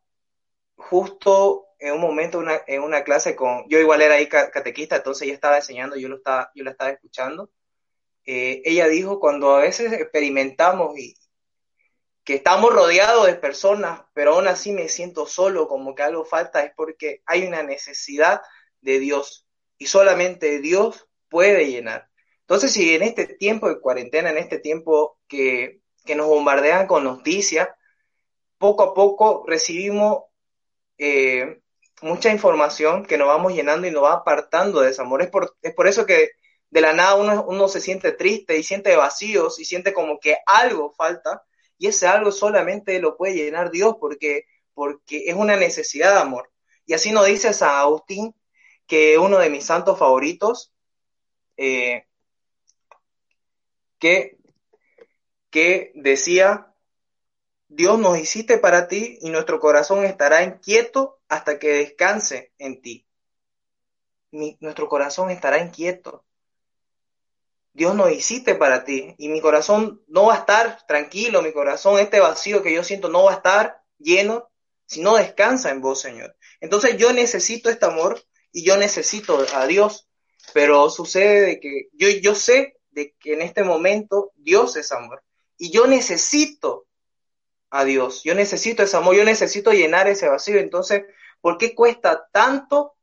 justo 0.76 1.66
en 1.78 1.94
un 1.94 2.00
momento 2.00 2.42
en 2.66 2.82
una 2.82 3.04
clase 3.04 3.34
con, 3.34 3.64
yo 3.68 3.78
igual 3.78 4.02
era 4.02 4.16
ahí 4.16 4.28
catequista, 4.28 4.96
entonces 4.96 5.22
ella 5.22 5.34
estaba 5.34 5.56
enseñando, 5.56 5.96
yo, 5.96 6.08
lo 6.08 6.16
estaba, 6.16 6.50
yo 6.54 6.62
la 6.62 6.72
estaba 6.72 6.90
escuchando, 6.90 7.50
eh, 8.24 8.60
ella 8.64 8.86
dijo, 8.86 9.18
cuando 9.18 9.56
a 9.56 9.60
veces 9.60 9.92
experimentamos 9.92 10.98
y, 10.98 11.14
que 12.24 12.36
estamos 12.36 12.72
rodeados 12.72 13.26
de 13.26 13.34
personas, 13.34 14.02
pero 14.12 14.34
aún 14.34 14.46
así 14.46 14.72
me 14.72 14.88
siento 14.88 15.26
solo, 15.26 15.68
como 15.68 15.94
que 15.94 16.02
algo 16.02 16.24
falta, 16.24 16.62
es 16.62 16.72
porque 16.76 17.22
hay 17.26 17.46
una 17.46 17.62
necesidad 17.62 18.42
de 18.80 18.98
Dios 18.98 19.46
y 19.78 19.86
solamente 19.86 20.60
Dios 20.60 21.08
puede 21.28 21.68
llenar. 21.70 22.08
Entonces, 22.42 22.72
si 22.72 22.94
en 22.94 23.02
este 23.02 23.26
tiempo 23.26 23.68
de 23.68 23.80
cuarentena, 23.80 24.30
en 24.30 24.38
este 24.38 24.58
tiempo 24.58 25.18
que, 25.26 25.80
que 26.04 26.14
nos 26.14 26.26
bombardean 26.26 26.86
con 26.86 27.04
noticias, 27.04 27.68
poco 28.60 28.82
a 28.82 28.94
poco 28.94 29.42
recibimos 29.46 30.24
eh, 30.98 31.62
mucha 32.02 32.30
información 32.30 33.06
que 33.06 33.16
nos 33.16 33.26
vamos 33.26 33.54
llenando 33.54 33.86
y 33.88 33.90
nos 33.90 34.04
va 34.04 34.12
apartando 34.12 34.82
de 34.82 34.90
ese 34.90 35.00
amor. 35.00 35.22
Es 35.22 35.30
por, 35.30 35.56
es 35.62 35.74
por 35.74 35.86
eso 35.88 36.04
que 36.04 36.32
de 36.68 36.80
la 36.82 36.92
nada 36.92 37.14
uno, 37.14 37.46
uno 37.48 37.68
se 37.68 37.80
siente 37.80 38.12
triste 38.12 38.58
y 38.58 38.62
siente 38.62 38.94
vacíos 38.96 39.58
y 39.58 39.64
siente 39.64 39.94
como 39.94 40.20
que 40.20 40.36
algo 40.44 40.92
falta 40.92 41.42
y 41.78 41.86
ese 41.86 42.06
algo 42.06 42.30
solamente 42.32 43.00
lo 43.00 43.16
puede 43.16 43.34
llenar 43.34 43.70
Dios 43.70 43.96
porque, 43.98 44.44
porque 44.74 45.24
es 45.30 45.34
una 45.34 45.56
necesidad 45.56 46.12
de 46.12 46.20
amor. 46.20 46.52
Y 46.84 46.92
así 46.92 47.12
nos 47.12 47.24
dice 47.24 47.54
San 47.54 47.70
Agustín, 47.70 48.34
que 48.86 49.16
uno 49.16 49.38
de 49.38 49.48
mis 49.48 49.64
santos 49.64 49.98
favoritos, 49.98 50.74
eh, 51.56 52.04
que, 53.98 54.36
que 55.48 55.92
decía, 55.94 56.69
Dios 57.72 58.00
nos 58.00 58.18
hiciste 58.18 58.58
para 58.58 58.88
ti 58.88 59.16
y 59.20 59.30
nuestro 59.30 59.60
corazón 59.60 60.04
estará 60.04 60.42
inquieto 60.42 61.20
hasta 61.28 61.60
que 61.60 61.68
descanse 61.68 62.52
en 62.58 62.82
ti. 62.82 63.06
nuestro 64.32 64.88
corazón 64.88 65.30
estará 65.30 65.60
inquieto. 65.60 66.24
Dios 67.72 67.94
no 67.94 68.08
hiciste 68.10 68.56
para 68.56 68.84
ti 68.84 69.14
y 69.18 69.28
mi 69.28 69.40
corazón 69.40 70.02
no 70.08 70.26
va 70.26 70.34
a 70.34 70.38
estar 70.38 70.84
tranquilo, 70.88 71.42
mi 71.42 71.52
corazón, 71.52 72.00
este 72.00 72.18
vacío 72.18 72.60
que 72.60 72.74
yo 72.74 72.82
siento 72.82 73.08
no 73.08 73.24
va 73.24 73.32
a 73.32 73.36
estar 73.36 73.82
lleno 73.98 74.50
si 74.84 75.00
no 75.00 75.14
descansa 75.14 75.70
en 75.70 75.80
vos, 75.80 76.00
Señor. 76.00 76.36
Entonces 76.60 76.96
yo 76.96 77.12
necesito 77.12 77.70
este 77.70 77.86
amor 77.86 78.20
y 78.50 78.64
yo 78.64 78.78
necesito 78.78 79.46
a 79.54 79.66
Dios, 79.66 80.08
pero 80.52 80.90
sucede 80.90 81.42
de 81.42 81.60
que 81.60 81.88
yo, 81.92 82.08
yo 82.08 82.34
sé 82.34 82.78
de 82.90 83.14
que 83.20 83.34
en 83.34 83.42
este 83.42 83.62
momento 83.62 84.32
Dios 84.34 84.74
es 84.74 84.90
amor 84.90 85.22
y 85.56 85.70
yo 85.70 85.86
necesito 85.86 86.88
a 87.70 87.84
Dios, 87.84 88.22
yo 88.24 88.34
necesito 88.34 88.82
ese 88.82 88.96
amor, 88.96 89.16
yo 89.16 89.24
necesito 89.24 89.72
llenar 89.72 90.08
ese 90.08 90.28
vacío. 90.28 90.58
Entonces, 90.58 91.04
¿por 91.40 91.58
qué 91.58 91.74
cuesta 91.74 92.28
tanto 92.32 92.96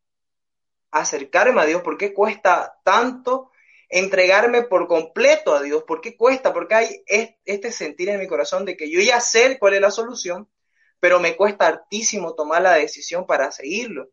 acercarme 0.91 1.61
a 1.61 1.65
Dios? 1.65 1.81
¿Por 1.81 1.97
qué 1.97 2.13
cuesta 2.13 2.77
tanto 2.83 3.51
entregarme 3.89 4.63
por 4.63 4.87
completo 4.87 5.53
a 5.53 5.61
Dios. 5.61 5.83
¿Por 5.83 6.01
qué 6.01 6.15
cuesta? 6.15 6.53
Porque 6.53 6.75
hay 6.75 7.03
este 7.45 7.71
sentir 7.71 8.09
en 8.09 8.19
mi 8.19 8.27
corazón 8.27 8.65
de 8.65 8.75
que 8.75 8.89
yo 8.89 8.99
ya 8.99 9.19
sé 9.19 9.57
cuál 9.59 9.75
es 9.75 9.81
la 9.81 9.91
solución, 9.91 10.49
pero 10.99 11.19
me 11.19 11.35
cuesta 11.35 11.67
hartísimo 11.67 12.33
tomar 12.35 12.61
la 12.61 12.73
decisión 12.73 13.25
para 13.25 13.51
seguirlo. 13.51 14.09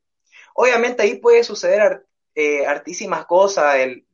Obviamente 0.54 1.02
ahí 1.02 1.16
puede 1.16 1.42
suceder 1.42 2.06
eh, 2.34 2.66
hartísimas 2.66 3.26
cosas, 3.26 3.76
el, 3.76 4.06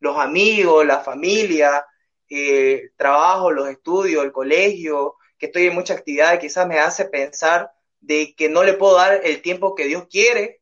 los 0.00 0.18
amigos, 0.18 0.86
la 0.86 1.00
familia, 1.00 1.86
eh, 2.28 2.90
trabajo, 2.96 3.50
los 3.50 3.68
estudios, 3.68 4.24
el 4.24 4.32
colegio, 4.32 5.16
estoy 5.46 5.66
en 5.66 5.74
mucha 5.74 5.94
actividad, 5.94 6.38
quizás 6.38 6.66
me 6.66 6.78
hace 6.78 7.04
pensar 7.06 7.72
de 8.00 8.34
que 8.34 8.48
no 8.48 8.62
le 8.62 8.74
puedo 8.74 8.96
dar 8.96 9.20
el 9.24 9.42
tiempo 9.42 9.74
que 9.74 9.86
Dios 9.86 10.06
quiere, 10.08 10.60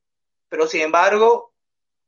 pero 0.49 0.67
sin 0.67 0.83
embargo, 0.83 1.53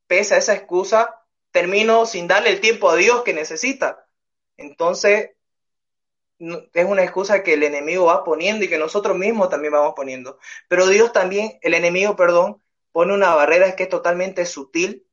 pese 0.07 0.35
a 0.35 0.39
esa 0.39 0.55
excusa, 0.55 1.23
termino 1.51 2.07
sin 2.07 2.29
darle 2.29 2.51
el 2.51 2.61
tiempo 2.61 2.91
a 2.91 2.97
Dios 2.97 3.23
que 3.23 3.35
necesita. 3.35 4.07
Entonces, 4.57 5.31
es 6.39 6.85
una 6.85 7.03
excusa 7.03 7.43
que 7.43 7.55
el 7.55 7.63
enemigo 7.63 8.07
va 8.07 8.25
poniendo 8.25 8.65
y 8.65 8.69
que 8.69 8.79
nosotros 8.79 9.17
mismos 9.17 9.49
también 9.49 9.73
vamos 9.73 9.95
poniendo. 9.97 10.39
Pero 10.69 10.87
Dios 10.89 11.13
también, 11.13 11.59
el 11.63 11.75
enemigo, 11.75 12.17
perdón, 12.17 12.61
pone 12.93 13.15
una 13.15 13.35
barrera 13.35 13.75
que 13.77 13.85
es 13.85 13.89
totalmente 13.89 14.47
sutil 14.47 15.07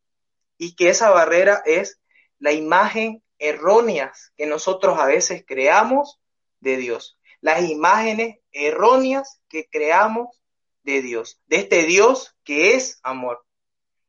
y 0.58 0.75
que 0.75 0.89
esa 0.89 1.10
barrera 1.10 1.62
es 1.65 2.00
la 2.39 2.51
imagen 2.51 3.24
errónea 3.39 4.13
que 4.38 4.46
nosotros 4.46 5.00
a 5.00 5.06
veces 5.06 5.44
creamos 5.48 6.20
de 6.60 6.77
Dios. 6.77 7.18
Las 7.42 7.70
imágenes 7.70 8.40
erróneas 8.52 9.42
que 9.50 9.68
creamos 9.70 10.42
de 10.84 11.02
Dios, 11.02 11.40
de 11.48 11.58
este 11.58 11.84
Dios 11.84 12.36
que 12.44 12.76
es 12.76 13.00
amor. 13.04 13.44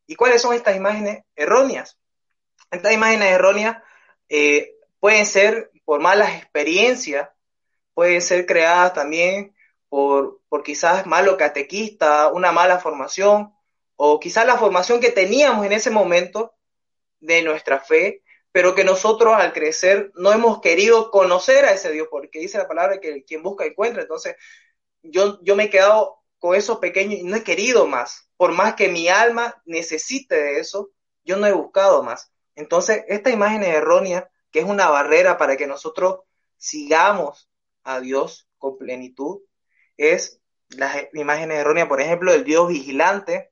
¿Y 0.07 0.15
cuáles 0.15 0.43
son 0.43 0.55
estas 0.55 0.77
imágenes 0.77 1.25
erróneas? 1.35 1.99
Estas 2.71 2.93
imágenes 2.93 3.33
erróneas 3.33 3.83
eh, 4.29 4.75
pueden 5.01 5.27
ser 5.27 5.71
por 5.85 6.01
malas 6.01 6.37
experiencias, 6.37 7.29
pueden 7.95 8.23
ser 8.23 8.47
creadas 8.47 8.95
también 8.95 9.55
por, 9.89 10.41
por 10.49 10.63
quizás 10.63 11.07
malo 11.07 11.37
catequista, 11.37 12.29
una 12.29 12.53
mala 12.53 12.79
formación, 12.79 13.55
o 13.97 14.19
quizás 14.19 14.47
la 14.47 14.57
formación 14.57 15.01
que 15.01 15.11
teníamos 15.11 15.67
en 15.67 15.73
ese 15.73 15.91
momento 15.91 16.55
de 17.21 17.43
nuestra 17.43 17.79
fe, 17.79 18.22
pero 18.53 18.75
que 18.75 18.85
nosotros 18.85 19.35
al 19.35 19.53
crecer 19.53 20.13
no 20.15 20.31
hemos 20.31 20.61
querido 20.61 21.11
conocer 21.11 21.65
a 21.65 21.73
ese 21.73 21.91
Dios, 21.91 22.09
porque 22.11 22.39
dice 22.39 22.59
la 22.59 22.69
palabra 22.69 23.01
que 23.01 23.25
quien 23.25 23.43
busca 23.43 23.65
encuentra. 23.65 24.03
Entonces, 24.03 24.37
yo, 25.03 25.43
yo 25.43 25.57
me 25.57 25.65
he 25.65 25.71
quedado 25.71 26.19
con 26.39 26.55
esos 26.55 26.79
pequeños 26.79 27.19
y 27.21 27.25
no 27.25 27.37
he 27.37 27.43
querido 27.43 27.87
más. 27.87 28.29
Por 28.37 28.53
más 28.53 28.75
que 28.75 28.89
mi 28.89 29.09
alma 29.09 29.63
necesite 29.65 30.35
de 30.35 30.61
eso, 30.61 30.91
yo 31.25 31.37
no 31.37 31.47
he 31.47 31.53
buscado 31.53 32.03
más. 32.03 32.31
Entonces, 32.55 33.05
esta 33.09 33.31
imagen 33.31 33.63
errónea, 33.63 34.29
que 34.51 34.61
es 34.61 34.67
una 34.67 34.91
barrera 34.91 35.39
para 35.39 35.57
que 35.57 35.67
nosotros 35.67 36.21
sigamos 36.59 37.49
a 37.85 38.01
Dios 38.01 38.49
con 38.59 38.77
plenitud, 38.77 39.41
es 39.97 40.41
las 40.69 40.97
imágenes 41.15 41.59
erróneas, 41.59 41.89
por 41.89 42.01
ejemplo, 42.01 42.33
del 42.33 42.45
Dios 42.45 42.69
vigilante. 42.69 43.51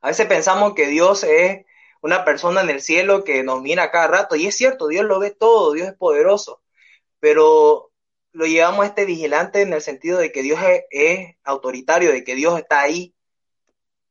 A 0.00 0.08
veces 0.08 0.26
pensamos 0.26 0.74
que 0.74 0.86
Dios 0.86 1.24
es 1.24 1.64
una 2.00 2.24
persona 2.24 2.60
en 2.62 2.70
el 2.70 2.80
cielo 2.80 3.24
que 3.24 3.42
nos 3.42 3.62
mira 3.62 3.90
cada 3.90 4.08
rato, 4.08 4.36
y 4.36 4.46
es 4.46 4.56
cierto, 4.56 4.88
Dios 4.88 5.04
lo 5.04 5.18
ve 5.18 5.30
todo, 5.30 5.72
Dios 5.72 5.88
es 5.88 5.94
poderoso, 5.94 6.62
pero 7.20 7.90
lo 8.32 8.46
llevamos 8.46 8.84
a 8.84 8.88
este 8.88 9.04
vigilante 9.04 9.62
en 9.62 9.72
el 9.72 9.82
sentido 9.82 10.18
de 10.18 10.32
que 10.32 10.42
Dios 10.42 10.60
es, 10.90 11.36
autoritario, 11.44 12.12
de 12.12 12.24
que 12.24 12.34
Dios 12.34 12.58
está 12.58 12.82
ahí 12.82 13.14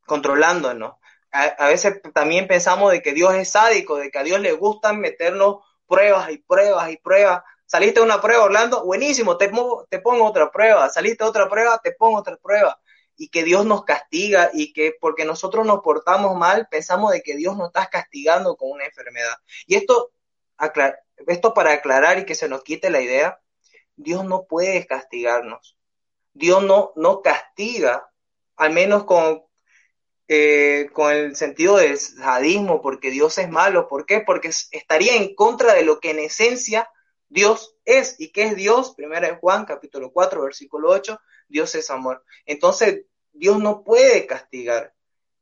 controlándonos 0.06 0.96
a, 1.32 1.68
veces 1.68 2.02
también 2.14 2.48
pensamos 2.48 2.92
de 2.92 3.02
que 3.02 3.14
Dios 3.14 3.34
es 3.36 3.50
sádico, 3.50 3.98
de 3.98 4.10
que 4.10 4.20
a 4.20 4.24
Dios 4.24 4.40
le 4.40 4.54
gustan 4.54 5.00
meternos 5.00 5.58
pruebas 5.88 6.32
y 6.32 6.38
pruebas 6.38 6.92
y 6.92 6.98
pruebas. 6.98 7.44
Saliste 7.66 8.00
de 8.00 8.06
una 8.06 8.22
prueba, 8.22 8.46
Orlando, 8.46 8.86
buenísimo, 8.86 9.38
te, 9.38 9.52
te 9.90 10.00
pongo 10.00 10.26
otra 10.26 10.50
prueba. 10.52 10.90
Saliste 10.90 11.24
otra 11.24 11.50
prueba, 11.50 11.80
te 11.84 11.92
pongo 11.92 12.20
otra 12.20 12.38
prueba. 12.38 12.80
Y 13.18 13.30
que 13.30 13.44
Dios 13.44 13.66
nos 13.66 13.84
castiga 13.84 14.52
y 14.54 14.74
que 14.74 14.94
porque 15.00 15.26
nosotros 15.26 15.66
nos 15.66 15.82
portamos 15.82 16.38
mal, 16.38 16.68
pensamos 16.70 17.12
de 17.12 17.22
que 17.22 17.36
Dios 17.36 17.58
nos 17.58 17.68
está 17.68 17.88
castigando 17.88 18.56
con 18.56 18.72
una 18.72 18.86
enfermedad. 18.86 19.36
Y 19.66 19.76
esto, 19.76 20.12
esto 21.26 21.54
para 21.54 21.74
aclarar 21.74 22.20
y 22.20 22.26
que 22.26 22.36
se 22.36 22.48
nos 22.48 22.64
quite 22.64 22.90
la 22.90 23.02
idea, 23.02 23.40
Dios 23.96 24.24
no 24.24 24.46
puede 24.46 24.86
castigarnos. 24.86 25.78
Dios 26.34 26.64
no, 26.64 26.94
no 26.96 27.22
castiga, 27.22 28.12
al 28.56 28.72
menos 28.72 29.06
con, 29.06 29.44
eh, 30.28 30.90
con 30.94 31.12
el 31.12 31.36
sentido 31.36 31.78
del 31.78 31.98
sadismo, 31.98 32.82
porque 32.82 33.10
Dios 33.10 33.38
es 33.40 33.50
malo. 33.50 33.88
¿Por 33.88 34.06
qué? 34.06 34.22
Porque 34.22 34.52
estaría 34.72 35.16
en 35.16 35.34
contra 35.34 35.74
de 35.74 35.84
lo 35.84 36.00
que 36.00 36.12
en 36.12 36.20
esencia 36.20 36.90
Dios 37.30 37.76
es. 37.86 38.20
¿Y 38.20 38.32
qué 38.32 38.44
es 38.44 38.56
Dios? 38.56 38.94
Primera 38.96 39.28
de 39.28 39.36
Juan, 39.36 39.66
capítulo 39.66 40.12
4, 40.12 40.42
versículo 40.42 40.90
8. 40.90 41.20
Dios 41.48 41.76
es 41.76 41.90
amor. 41.90 42.24
Entonces, 42.46 43.06
Dios 43.34 43.60
no 43.60 43.84
puede 43.84 44.26
castigar 44.26 44.94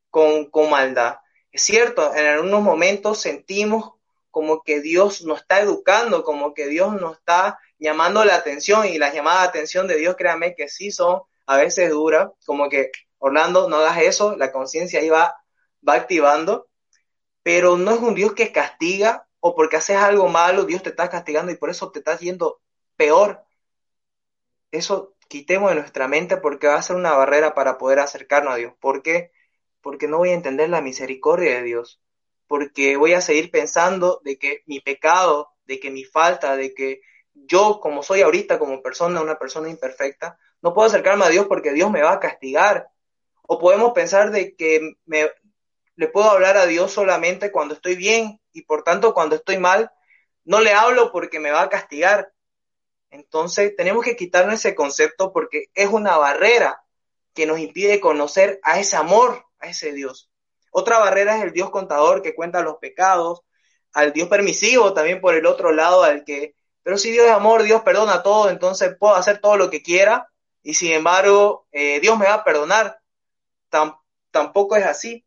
con, 0.10 0.50
maldad. 0.70 1.18
Es 1.52 1.64
cierto, 1.64 2.14
en 2.16 2.26
algunos 2.26 2.62
momentos 2.62 3.20
sentimos 3.20 3.94
como 4.32 4.62
que 4.64 4.82
Dios 4.82 5.24
nos 5.24 5.42
está 5.42 5.60
educando, 5.60 6.24
como 6.24 6.54
que 6.54 6.68
Dios 6.68 6.94
nos 6.94 7.18
está 7.18 7.60
llamando 7.80 8.24
la 8.26 8.36
atención 8.36 8.86
y 8.86 8.98
las 8.98 9.14
llamadas 9.14 9.44
de 9.44 9.50
atención 9.50 9.88
de 9.88 9.98
Dios, 9.98 10.16
créanme 10.18 10.56
que 10.56 10.68
sí 10.68 10.92
son 10.92 11.22
a 11.46 11.58
veces 11.58 11.90
duras, 11.90 12.30
como 12.46 12.70
que 12.70 12.92
Orlando, 13.18 13.70
no 13.70 13.78
hagas 13.78 14.04
eso, 14.04 14.36
la 14.36 14.52
conciencia 14.52 15.00
ahí 15.00 15.10
va, 15.10 15.36
va 15.88 15.94
activando, 15.96 16.68
pero 17.44 17.78
no 17.78 17.92
es 17.92 18.00
un 18.00 18.16
Dios 18.16 18.34
que 18.34 18.52
castiga 18.52 19.28
o 19.48 19.54
porque 19.54 19.76
haces 19.78 19.98
algo 19.98 20.28
malo, 20.28 20.66
Dios 20.66 20.82
te 20.82 20.90
está 20.90 21.08
castigando 21.08 21.52
y 21.52 21.56
por 21.56 21.70
eso 21.70 21.92
te 21.92 22.00
estás 22.00 22.20
yendo 22.20 22.62
peor. 22.96 23.46
Eso 24.72 25.14
quitemos 25.28 25.70
de 25.70 25.76
nuestra 25.76 26.08
mente 26.08 26.38
porque 26.38 26.66
va 26.66 26.78
a 26.78 26.82
ser 26.82 26.96
una 26.96 27.14
barrera 27.14 27.54
para 27.54 27.78
poder 27.78 28.00
acercarnos 28.00 28.54
a 28.56 28.58
Dios. 28.58 28.74
¿Por 28.80 29.04
qué? 29.04 29.32
Porque 29.82 30.08
no 30.08 30.18
voy 30.18 30.30
a 30.30 30.34
entender 30.34 30.72
la 30.72 30.82
misericordia 30.82 31.58
de 31.58 31.62
Dios. 31.62 32.02
Porque 32.48 32.98
voy 32.98 33.14
a 33.14 33.22
seguir 33.22 33.52
pensando 33.52 34.20
de 34.24 34.40
que 34.40 34.64
mi 34.66 34.80
pecado, 34.80 35.52
de 35.66 35.80
que 35.80 35.92
mi 35.92 36.06
falta, 36.06 36.58
de 36.58 36.74
que 36.74 37.02
yo 37.36 37.80
como 37.82 38.02
soy 38.02 38.24
ahorita 38.24 38.58
como 38.58 38.82
persona, 38.82 39.22
una 39.22 39.38
persona 39.38 39.70
imperfecta, 39.70 40.40
no 40.64 40.74
puedo 40.74 40.88
acercarme 40.88 41.26
a 41.26 41.30
Dios 41.30 41.46
porque 41.46 41.72
Dios 41.72 41.92
me 41.92 42.02
va 42.02 42.14
a 42.14 42.20
castigar. 42.20 42.90
O 43.44 43.60
podemos 43.60 43.94
pensar 43.94 44.32
de 44.32 44.56
que 44.56 44.96
me, 45.06 45.30
le 45.96 46.08
puedo 46.08 46.30
hablar 46.30 46.58
a 46.58 46.66
Dios 46.66 46.92
solamente 46.92 47.52
cuando 47.52 47.76
estoy 47.76 47.96
bien 47.96 48.42
y 48.52 48.64
por 48.64 48.84
tanto 48.84 49.14
cuando 49.14 49.36
estoy 49.36 49.58
mal, 49.58 49.92
no 50.44 50.60
le 50.60 50.74
hablo 50.74 51.12
porque 51.12 51.40
me 51.40 51.52
va 51.52 51.64
a 51.64 51.70
castigar. 51.70 52.34
Entonces 53.10 53.76
tenemos 53.76 54.04
que 54.04 54.16
quitarnos 54.16 54.56
ese 54.56 54.76
concepto 54.76 55.32
porque 55.32 55.66
es 55.74 55.90
una 55.90 56.18
barrera 56.18 56.84
que 57.34 57.46
nos 57.46 57.60
impide 57.60 58.00
conocer 58.00 58.60
a 58.64 58.80
ese 58.80 58.96
amor, 58.96 59.46
a 59.60 59.68
ese 59.68 59.94
Dios. 59.94 60.30
Otra 60.72 61.00
barrera 61.00 61.38
es 61.38 61.44
el 61.44 61.54
Dios 61.54 61.70
contador 61.70 62.22
que 62.22 62.36
cuenta 62.36 62.62
los 62.62 62.78
pecados, 62.78 63.42
al 63.94 64.12
Dios 64.12 64.28
permisivo 64.28 64.94
también 64.94 65.22
por 65.22 65.36
el 65.36 65.46
otro 65.46 65.72
lado, 65.72 66.04
al 66.04 66.26
que, 66.26 66.56
pero 66.84 66.98
si 66.98 67.12
Dios 67.12 67.26
es 67.26 67.32
amor, 67.32 67.64
Dios 67.64 67.82
perdona 67.82 68.24
todo, 68.24 68.50
entonces 68.50 68.96
puedo 69.00 69.16
hacer 69.16 69.40
todo 69.40 69.56
lo 69.56 69.70
que 69.70 69.82
quiera 69.82 70.30
y 70.62 70.74
sin 70.74 70.92
embargo 70.92 71.68
eh, 71.72 72.00
Dios 72.02 72.18
me 72.18 72.26
va 72.26 72.36
a 72.36 72.44
perdonar. 72.44 73.00
tampoco 74.32 74.76
es 74.76 74.86
así. 74.86 75.25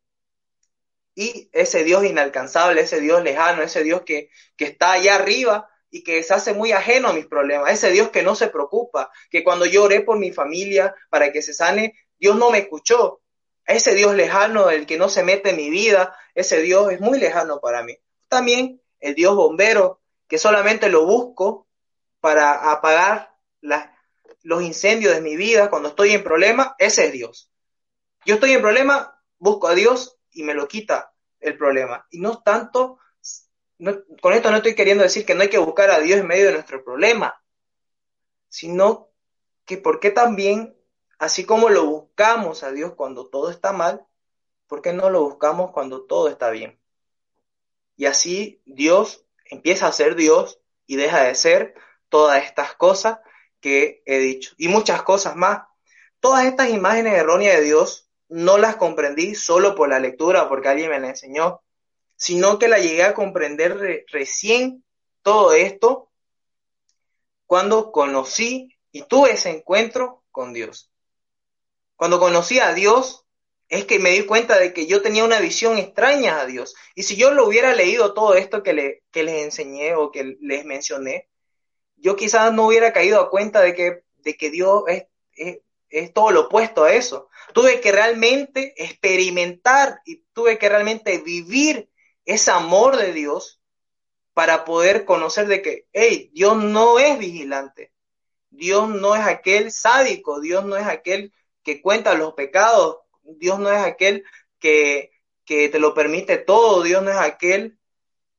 Y 1.21 1.51
ese 1.53 1.83
Dios 1.83 2.05
inalcanzable, 2.05 2.83
ese 2.83 3.01
Dios 3.01 3.25
lejano, 3.25 3.65
ese 3.65 3.83
Dios 3.83 4.03
que, 4.03 4.31
que 4.57 4.67
está 4.67 4.93
allá 4.93 5.17
arriba, 5.17 5.69
y 5.91 6.05
que 6.05 6.23
se 6.23 6.33
hace 6.33 6.55
muy 6.55 6.71
ajeno 6.71 7.09
a 7.09 7.13
mis 7.13 7.27
problemas, 7.27 7.73
ese 7.73 7.91
Dios 7.91 8.11
que 8.11 8.23
no 8.23 8.37
se 8.37 8.47
preocupa, 8.47 9.11
que 9.29 9.43
cuando 9.43 9.67
yo 9.67 9.89
por 10.05 10.17
mi 10.17 10.31
familia 10.31 10.95
para 11.11 11.33
que 11.33 11.43
se 11.43 11.55
sane, 11.55 11.97
Dios 12.21 12.37
no 12.37 12.53
me 12.53 12.59
escuchó. 12.59 13.21
Ese 13.67 13.97
Dios 13.97 14.15
lejano, 14.15 14.71
el 14.71 14.87
que 14.87 14.97
no 14.97 15.09
se 15.09 15.25
mete 15.25 15.51
en 15.51 15.57
mi 15.57 15.71
vida, 15.71 16.17
ese 16.37 16.63
Dios 16.63 16.93
es 16.93 17.01
muy 17.01 17.19
lejano 17.19 17.59
para 17.59 17.83
mí. 17.83 17.97
También 18.29 18.81
el 19.01 19.17
Dios 19.17 19.35
bombero, 19.35 20.01
que 20.29 20.39
solamente 20.39 20.89
lo 20.89 21.05
busco 21.05 21.67
para 22.21 22.71
apagar 22.71 23.35
los 24.43 24.63
incendios 24.63 25.17
de 25.17 25.21
mi 25.21 25.37
vida 25.37 25.69
cuando 25.69 25.89
estoy 25.89 26.13
en 26.13 26.23
problema, 26.23 26.77
ese 26.79 27.07
es 27.07 27.13
Dios. 27.13 27.51
Yo 28.25 28.35
estoy 28.35 28.53
en 28.53 28.61
problema, 28.61 29.21
busco 29.39 29.67
a 29.67 29.75
Dios 29.75 30.18
y 30.39 30.45
me 30.45 30.55
lo 30.55 30.69
quita 30.69 31.13
el 31.41 31.57
problema. 31.59 32.07
Y 32.11 32.21
no 32.21 32.41
tanto 32.43 32.99
con 34.21 34.33
esto 34.33 34.51
no 34.51 34.57
estoy 34.57 34.75
queriendo 34.75 35.05
decir 35.05 35.25
que 35.25 35.35
no 35.35 35.43
hay 35.43 35.51
que 35.51 35.59
buscar 35.59 35.91
a 35.91 36.01
Dios 36.01 36.21
en 36.21 36.27
medio 36.27 36.47
de 36.47 36.53
nuestro 36.53 36.83
problema, 36.83 37.43
sino 38.49 39.11
que 39.65 39.79
por 39.79 40.01
qué 40.01 40.11
también, 40.11 40.77
así 41.19 41.45
como 41.45 41.69
lo 41.69 41.87
buscamos 41.87 42.63
a 42.63 42.73
Dios 42.73 42.95
cuando 42.95 43.29
todo 43.29 43.51
está 43.51 43.73
mal, 43.73 44.07
¿por 44.67 44.83
qué 44.83 44.93
no 44.93 45.11
lo 45.11 45.23
buscamos 45.23 45.71
cuando 45.73 46.05
todo 46.07 46.29
está 46.29 46.51
bien? 46.51 46.81
Y 47.97 48.07
así 48.07 48.63
Dios 48.65 49.25
empieza 49.45 49.87
a 49.87 49.93
ser 49.93 50.15
Dios 50.15 50.61
y 50.87 50.97
deja 50.97 51.23
de 51.23 51.35
ser 51.35 51.75
todas 52.09 52.45
estas 52.45 52.75
cosas 52.75 53.19
que 53.61 54.03
he 54.07 54.19
dicho 54.19 54.55
y 54.57 54.69
muchas 54.69 55.03
cosas 55.03 55.37
más. 55.37 55.63
Todas 56.21 56.47
estas 56.47 56.71
imágenes 56.71 57.15
erróneas 57.15 57.57
de 57.59 57.65
Dios 57.65 58.08
no 58.29 58.59
las 58.59 58.77
comprendí 58.77 59.35
solo 59.35 59.75
por 59.75 59.89
la 59.89 59.99
lectura, 59.99 60.49
porque 60.49 60.69
alguien 60.69 60.91
me 60.91 61.01
las 61.01 61.11
enseñó, 61.11 61.63
sino 62.17 62.59
que 62.59 62.69
la 62.69 62.79
llegué 62.79 63.05
a 63.05 63.15
comprender 63.15 64.05
recién 64.11 64.85
todo 65.23 65.53
esto 65.53 66.11
cuando 67.47 67.93
conocí 67.93 68.77
y 68.93 69.03
tuve 69.03 69.33
ese 69.33 69.51
encuentro 69.51 70.25
con 70.31 70.53
Dios. 70.53 70.91
Cuando 71.97 72.21
conocí 72.21 72.59
a 72.59 72.75
Dios, 72.75 73.25
es 73.69 73.85
que 73.85 73.99
me 73.99 74.11
di 74.11 74.25
cuenta 74.25 74.59
de 74.59 74.73
que 74.73 74.87
yo 74.87 75.03
tenía 75.03 75.25
una 75.25 75.41
visión 75.41 75.77
extraña 75.79 76.41
a 76.41 76.47
Dios. 76.47 76.75
Y 76.95 77.03
si 77.03 77.17
yo 77.17 77.33
lo 77.33 77.47
hubiera 77.47 77.75
leído 77.75 78.15
todo 78.15 78.35
esto 78.35 78.63
que, 78.63 78.73
le, 78.73 79.03
les 79.13 79.45
enseñé 79.45 79.95
o 79.95 80.11
que 80.11 80.37
les 80.41 80.65
mencioné, 80.65 81.29
yo 81.97 82.17
quizás 82.17 82.53
no 82.53 82.67
hubiera 82.67 82.93
caído 82.93 83.21
a 83.21 83.31
cuenta 83.31 83.61
de 83.61 83.75
que, 83.75 84.05
de 84.17 84.37
que 84.37 84.51
Dios 84.51 84.85
es, 84.87 85.07
es 85.91 86.13
todo 86.13 86.31
lo 86.31 86.41
opuesto 86.43 86.85
a 86.85 86.93
eso. 86.93 87.29
Tuve 87.55 87.81
que 87.81 87.93
realmente 87.93 88.75
experimentar 88.77 90.01
y 90.05 90.25
tuve 90.33 90.59
que 90.59 90.69
realmente 90.69 91.19
vivir 91.19 91.91
ese 92.25 92.51
amor 92.51 92.97
de 92.97 93.13
Dios 93.13 93.61
para 94.35 94.65
poder 94.65 95.05
conocer 95.05 95.49
de 95.49 95.63
que, 95.63 95.87
hey, 95.93 96.31
Dios 96.33 96.57
no 96.57 96.99
es 96.99 97.19
vigilante, 97.19 97.93
Dios 98.51 98.89
no 98.89 99.17
es 99.17 99.23
aquel 99.23 99.73
sádico, 99.73 100.41
Dios 100.41 100.65
no 100.65 100.77
es 100.77 100.87
aquel 100.87 101.33
que 101.65 101.83
cuenta 101.83 102.15
los 102.15 102.35
pecados, 102.35 102.99
Dios 103.23 103.59
no 103.59 103.73
es 103.73 103.81
aquel 103.81 104.25
que, 104.59 105.11
que 105.45 105.69
te 105.69 105.79
lo 105.79 105.93
permite 105.95 106.39
todo, 106.39 106.83
Dios 106.83 107.03
no 107.03 107.11
es 107.11 107.17
aquel 107.17 107.79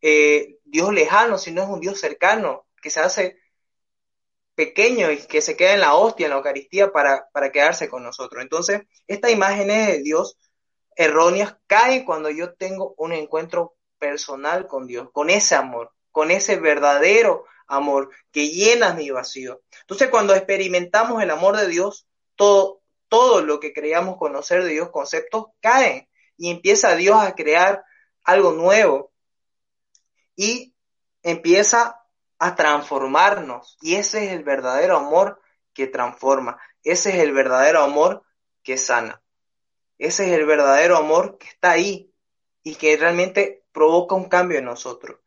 eh, 0.02 0.60
Dios 0.64 0.94
lejano, 0.94 1.38
sino 1.38 1.64
es 1.64 1.70
un 1.70 1.80
Dios 1.80 2.00
cercano, 2.00 2.68
que 2.82 2.90
se 2.90 3.00
hace 3.02 3.38
pequeño 4.60 5.10
y 5.10 5.20
que 5.20 5.40
se 5.40 5.56
queda 5.56 5.74
en 5.74 5.80
la 5.80 5.96
hostia, 5.96 6.26
en 6.26 6.32
la 6.32 6.36
Eucaristía, 6.36 6.92
para, 6.92 7.30
para 7.32 7.50
quedarse 7.50 7.88
con 7.88 8.04
nosotros. 8.04 8.44
Entonces, 8.44 8.82
estas 9.08 9.32
imágenes 9.32 9.88
de 9.88 10.00
Dios 10.02 10.38
erróneas 10.98 11.56
caen 11.66 12.04
cuando 12.04 12.30
yo 12.30 12.56
tengo 12.56 12.94
un 12.98 13.14
encuentro 13.14 13.78
personal 13.98 14.68
con 14.68 14.86
Dios, 14.86 15.12
con 15.14 15.30
ese 15.30 15.56
amor, 15.56 15.94
con 16.12 16.30
ese 16.30 16.58
verdadero 16.58 17.46
amor 17.68 18.10
que 18.34 18.50
llena 18.50 18.94
mi 18.94 19.10
vacío. 19.12 19.62
Entonces, 19.80 20.10
cuando 20.10 20.36
experimentamos 20.36 21.24
el 21.24 21.32
amor 21.32 21.56
de 21.56 21.70
Dios, 21.70 22.06
todo, 22.36 22.82
todo 23.08 23.40
lo 23.40 23.62
que 23.62 23.72
creíamos 23.72 24.18
conocer 24.18 24.66
de 24.66 24.72
Dios, 24.72 24.90
conceptos, 24.90 25.46
caen 25.62 26.10
y 26.36 26.52
empieza 26.52 26.98
Dios 26.98 27.16
a 27.18 27.34
crear 27.34 27.82
algo 28.26 28.52
nuevo 28.52 29.14
y 30.36 30.76
empieza 31.24 31.99
a 32.40 32.56
transformarnos. 32.56 33.78
Y 33.82 33.96
ese 33.96 34.26
es 34.26 34.32
el 34.32 34.44
verdadero 34.44 34.98
amor 34.98 35.42
que 35.74 35.88
transforma. 35.88 36.60
Ese 36.84 37.10
es 37.10 37.16
el 37.18 37.34
verdadero 37.34 37.82
amor 37.82 38.24
que 38.64 38.78
sana. 38.78 39.22
Ese 39.98 40.28
es 40.28 40.32
el 40.40 40.46
verdadero 40.46 40.98
amor 40.98 41.38
que 41.38 41.48
está 41.48 41.72
ahí 41.72 42.14
y 42.64 42.76
que 42.76 42.96
realmente 42.98 43.66
provoca 43.72 44.16
un 44.16 44.30
cambio 44.30 44.58
en 44.58 44.66
nosotros. 44.66 45.20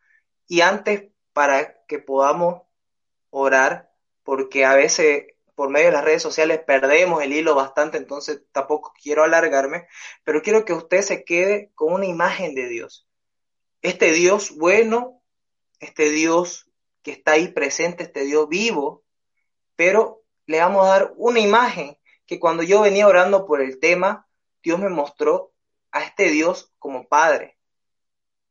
Y 0.48 0.62
antes, 0.62 1.10
para 1.32 1.84
que 1.86 1.98
podamos 1.98 2.62
orar, 3.30 3.90
porque 4.22 4.64
a 4.64 4.74
veces 4.74 5.26
por 5.54 5.68
medio 5.68 5.86
de 5.86 5.92
las 5.92 6.04
redes 6.04 6.22
sociales 6.22 6.60
perdemos 6.66 7.22
el 7.22 7.32
hilo 7.32 7.54
bastante, 7.54 7.98
entonces 7.98 8.42
tampoco 8.52 8.94
quiero 9.00 9.22
alargarme, 9.22 9.86
pero 10.24 10.42
quiero 10.42 10.64
que 10.64 10.72
usted 10.72 11.02
se 11.02 11.24
quede 11.24 11.70
con 11.74 11.92
una 11.92 12.06
imagen 12.06 12.54
de 12.54 12.68
Dios. 12.68 13.06
Este 13.82 14.12
Dios 14.12 14.56
bueno, 14.56 15.22
este 15.78 16.10
Dios 16.10 16.71
que 17.02 17.12
está 17.12 17.32
ahí 17.32 17.48
presente, 17.48 18.04
este 18.04 18.24
Dios 18.24 18.48
vivo, 18.48 19.04
pero 19.76 20.22
le 20.46 20.58
vamos 20.60 20.84
a 20.84 20.90
dar 20.90 21.14
una 21.16 21.40
imagen 21.40 21.98
que 22.26 22.38
cuando 22.38 22.62
yo 22.62 22.80
venía 22.80 23.06
orando 23.06 23.46
por 23.46 23.60
el 23.60 23.78
tema, 23.78 24.26
Dios 24.62 24.78
me 24.78 24.88
mostró 24.88 25.52
a 25.90 26.02
este 26.02 26.30
Dios 26.30 26.72
como 26.78 27.08
Padre, 27.08 27.58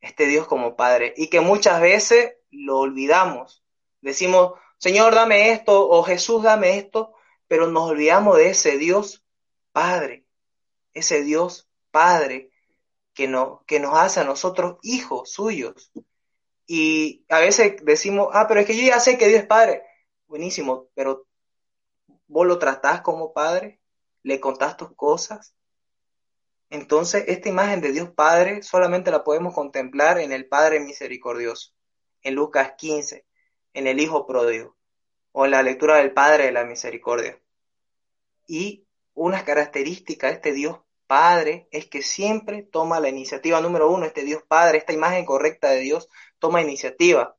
este 0.00 0.26
Dios 0.26 0.46
como 0.46 0.76
Padre 0.76 1.14
y 1.16 1.28
que 1.28 1.40
muchas 1.40 1.80
veces 1.80 2.34
lo 2.50 2.78
olvidamos. 2.80 3.64
Decimos, 4.00 4.52
Señor, 4.78 5.14
dame 5.14 5.52
esto 5.52 5.88
o 5.88 6.02
Jesús, 6.02 6.42
dame 6.42 6.76
esto, 6.78 7.14
pero 7.48 7.66
nos 7.68 7.90
olvidamos 7.90 8.36
de 8.36 8.50
ese 8.50 8.78
Dios 8.78 9.24
Padre, 9.72 10.26
ese 10.92 11.22
Dios 11.22 11.68
Padre 11.90 12.50
que, 13.14 13.28
no, 13.28 13.64
que 13.66 13.80
nos 13.80 13.96
hace 13.96 14.20
a 14.20 14.24
nosotros 14.24 14.78
hijos 14.82 15.30
suyos. 15.32 15.92
Y 16.66 17.24
a 17.28 17.40
veces 17.40 17.76
decimos, 17.84 18.28
ah, 18.32 18.46
pero 18.48 18.60
es 18.60 18.66
que 18.66 18.76
yo 18.76 18.86
ya 18.86 19.00
sé 19.00 19.18
que 19.18 19.28
Dios 19.28 19.40
es 19.40 19.46
Padre. 19.46 19.82
Buenísimo, 20.26 20.88
pero 20.94 21.26
vos 22.26 22.46
lo 22.46 22.58
tratás 22.58 23.02
como 23.02 23.32
Padre, 23.32 23.80
le 24.22 24.40
contás 24.40 24.76
tus 24.76 24.94
cosas, 24.94 25.54
entonces, 26.72 27.24
esta 27.26 27.50
imagen 27.50 27.82
de 27.82 27.92
Dios 27.92 28.08
Padre 28.12 28.62
solamente 28.62 29.10
la 29.10 29.24
podemos 29.24 29.52
contemplar 29.52 30.18
en 30.18 30.32
el 30.32 30.48
Padre 30.48 30.80
misericordioso, 30.80 31.74
en 32.22 32.34
Lucas 32.34 32.72
15. 32.78 33.26
en 33.74 33.86
el 33.86 34.00
Hijo 34.00 34.26
pródigo 34.26 34.74
o 35.32 35.44
en 35.44 35.50
la 35.50 35.62
lectura 35.62 35.96
del 35.96 36.14
Padre 36.14 36.46
de 36.46 36.52
la 36.52 36.64
Misericordia. 36.64 37.38
Y 38.46 38.86
una 39.12 39.44
característica 39.44 40.28
de 40.28 40.32
este 40.32 40.54
Dios 40.54 40.78
Padre 41.06 41.68
es 41.72 41.88
que 41.88 42.00
siempre 42.00 42.62
toma 42.62 43.00
la 43.00 43.10
iniciativa. 43.10 43.60
Número 43.60 43.90
uno, 43.90 44.06
este 44.06 44.24
Dios 44.24 44.42
Padre, 44.48 44.78
esta 44.78 44.94
imagen 44.94 45.26
correcta 45.26 45.68
de 45.68 45.80
Dios, 45.80 46.08
toma 46.42 46.60
iniciativa. 46.60 47.36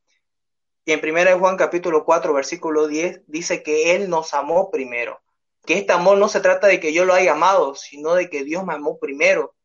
Y 0.85 0.93
en 0.93 1.01
1 1.03 1.37
Juan 1.37 1.57
capítulo 1.57 2.05
4, 2.05 2.33
versículo 2.33 2.87
10, 2.87 3.23
dice 3.27 3.61
que 3.61 3.95
Él 3.95 4.09
nos 4.09 4.33
amó 4.33 4.71
primero. 4.71 5.21
Que 5.65 5.77
este 5.77 5.91
amor 5.91 6.17
no 6.17 6.29
se 6.29 6.39
trata 6.39 6.67
de 6.67 6.79
que 6.79 6.93
yo 6.93 7.03
lo 7.03 7.13
haya 7.13 7.33
amado, 7.33 7.75
sino 7.75 8.15
de 8.15 8.29
que 8.29 8.45
Dios 8.45 8.65
me 8.65 8.73
amó 8.73 8.97
primero. 8.99 9.55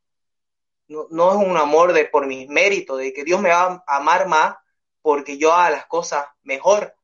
No, 0.89 1.07
no 1.11 1.31
es 1.31 1.47
un 1.47 1.57
amor 1.57 1.93
de 1.93 2.05
por 2.07 2.27
mis 2.27 2.49
méritos, 2.49 2.99
de 2.99 3.13
que 3.13 3.23
Dios 3.23 3.41
me 3.41 3.51
va 3.51 3.85
a 3.87 3.97
amar 3.97 4.27
más 4.27 4.57
porque 5.03 5.39
yo 5.39 5.53
haga 5.53 5.71
las 5.71 5.87
cosas 5.87 6.27
mejor. 6.43 6.95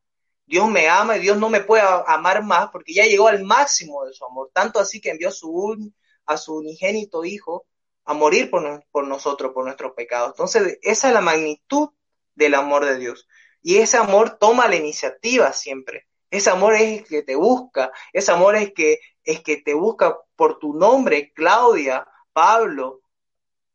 Dios 0.44 0.68
me 0.68 0.88
ama 0.88 1.16
y 1.16 1.20
Dios 1.20 1.38
no 1.38 1.48
me 1.48 1.60
puede 1.60 1.84
amar 2.06 2.42
más 2.42 2.68
porque 2.70 2.94
ya 2.94 3.04
llegó 3.04 3.28
al 3.28 3.44
máximo 3.44 4.04
de 4.04 4.12
su 4.12 4.24
amor. 4.24 4.50
Tanto 4.52 4.80
así 4.80 5.00
que 5.00 5.10
envió 5.10 5.30
su 5.30 5.92
a 6.26 6.36
su 6.36 6.56
unigénito 6.56 7.24
Hijo 7.24 7.66
a 8.04 8.12
morir 8.12 8.50
por, 8.50 8.84
por 8.90 9.06
nosotros, 9.06 9.52
por 9.52 9.64
nuestros 9.64 9.92
pecados. 9.92 10.30
Entonces, 10.30 10.78
esa 10.82 11.08
es 11.08 11.14
la 11.14 11.20
magnitud 11.20 11.90
del 12.34 12.54
amor 12.54 12.84
de 12.84 12.98
Dios. 12.98 13.28
Y 13.62 13.78
ese 13.78 13.96
amor 13.96 14.38
toma 14.38 14.68
la 14.68 14.76
iniciativa 14.76 15.52
siempre. 15.52 16.06
Ese 16.30 16.50
amor 16.50 16.74
es 16.74 16.82
el 16.82 17.04
que 17.04 17.22
te 17.22 17.36
busca. 17.36 17.92
Ese 18.12 18.32
amor 18.32 18.56
es 18.56 18.72
que, 18.72 18.98
es 19.22 19.40
que 19.42 19.58
te 19.58 19.74
busca 19.74 20.18
por 20.36 20.58
tu 20.58 20.74
nombre, 20.74 21.32
Claudia, 21.32 22.06
Pablo, 22.32 23.02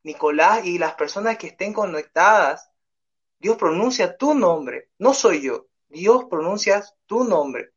Nicolás 0.03 0.65
y 0.65 0.77
las 0.77 0.93
personas 0.95 1.37
que 1.37 1.47
estén 1.47 1.73
conectadas. 1.73 2.69
Dios 3.39 3.57
pronuncia 3.57 4.17
tu 4.17 4.33
nombre, 4.33 4.89
no 4.97 5.13
soy 5.13 5.41
yo. 5.41 5.67
Dios 5.87 6.25
pronuncia 6.29 6.83
tu 7.07 7.23
nombre. 7.23 7.71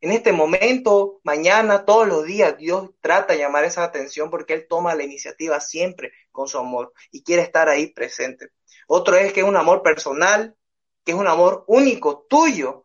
En 0.00 0.12
este 0.12 0.32
momento, 0.32 1.20
mañana, 1.24 1.84
todos 1.84 2.06
los 2.06 2.24
días, 2.24 2.56
Dios 2.58 2.90
trata 3.00 3.32
de 3.32 3.38
llamar 3.38 3.64
esa 3.64 3.84
atención 3.84 4.30
porque 4.30 4.52
Él 4.52 4.66
toma 4.68 4.94
la 4.94 5.02
iniciativa 5.02 5.60
siempre 5.60 6.12
con 6.30 6.46
su 6.46 6.58
amor 6.58 6.92
y 7.10 7.22
quiere 7.22 7.42
estar 7.42 7.68
ahí 7.68 7.86
presente. 7.86 8.50
Otro 8.86 9.16
es 9.16 9.32
que 9.32 9.40
es 9.40 9.46
un 9.46 9.56
amor 9.56 9.82
personal, 9.82 10.56
que 11.04 11.12
es 11.12 11.18
un 11.18 11.26
amor 11.26 11.64
único, 11.66 12.26
tuyo. 12.28 12.84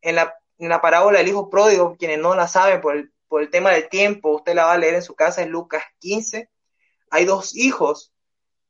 En 0.00 0.14
la, 0.14 0.34
en 0.58 0.68
la 0.68 0.80
parábola 0.80 1.18
del 1.18 1.28
Hijo 1.28 1.50
Pródigo, 1.50 1.96
quienes 1.98 2.18
no 2.18 2.34
la 2.34 2.48
saben 2.48 2.80
por 2.80 2.96
el, 2.96 3.12
por 3.26 3.42
el 3.42 3.50
tema 3.50 3.70
del 3.70 3.88
tiempo, 3.88 4.36
usted 4.36 4.54
la 4.54 4.66
va 4.66 4.72
a 4.72 4.78
leer 4.78 4.94
en 4.94 5.02
su 5.02 5.14
casa, 5.14 5.42
en 5.42 5.50
Lucas 5.50 5.82
15. 5.98 6.50
Hay 7.10 7.24
dos 7.24 7.54
hijos 7.56 8.12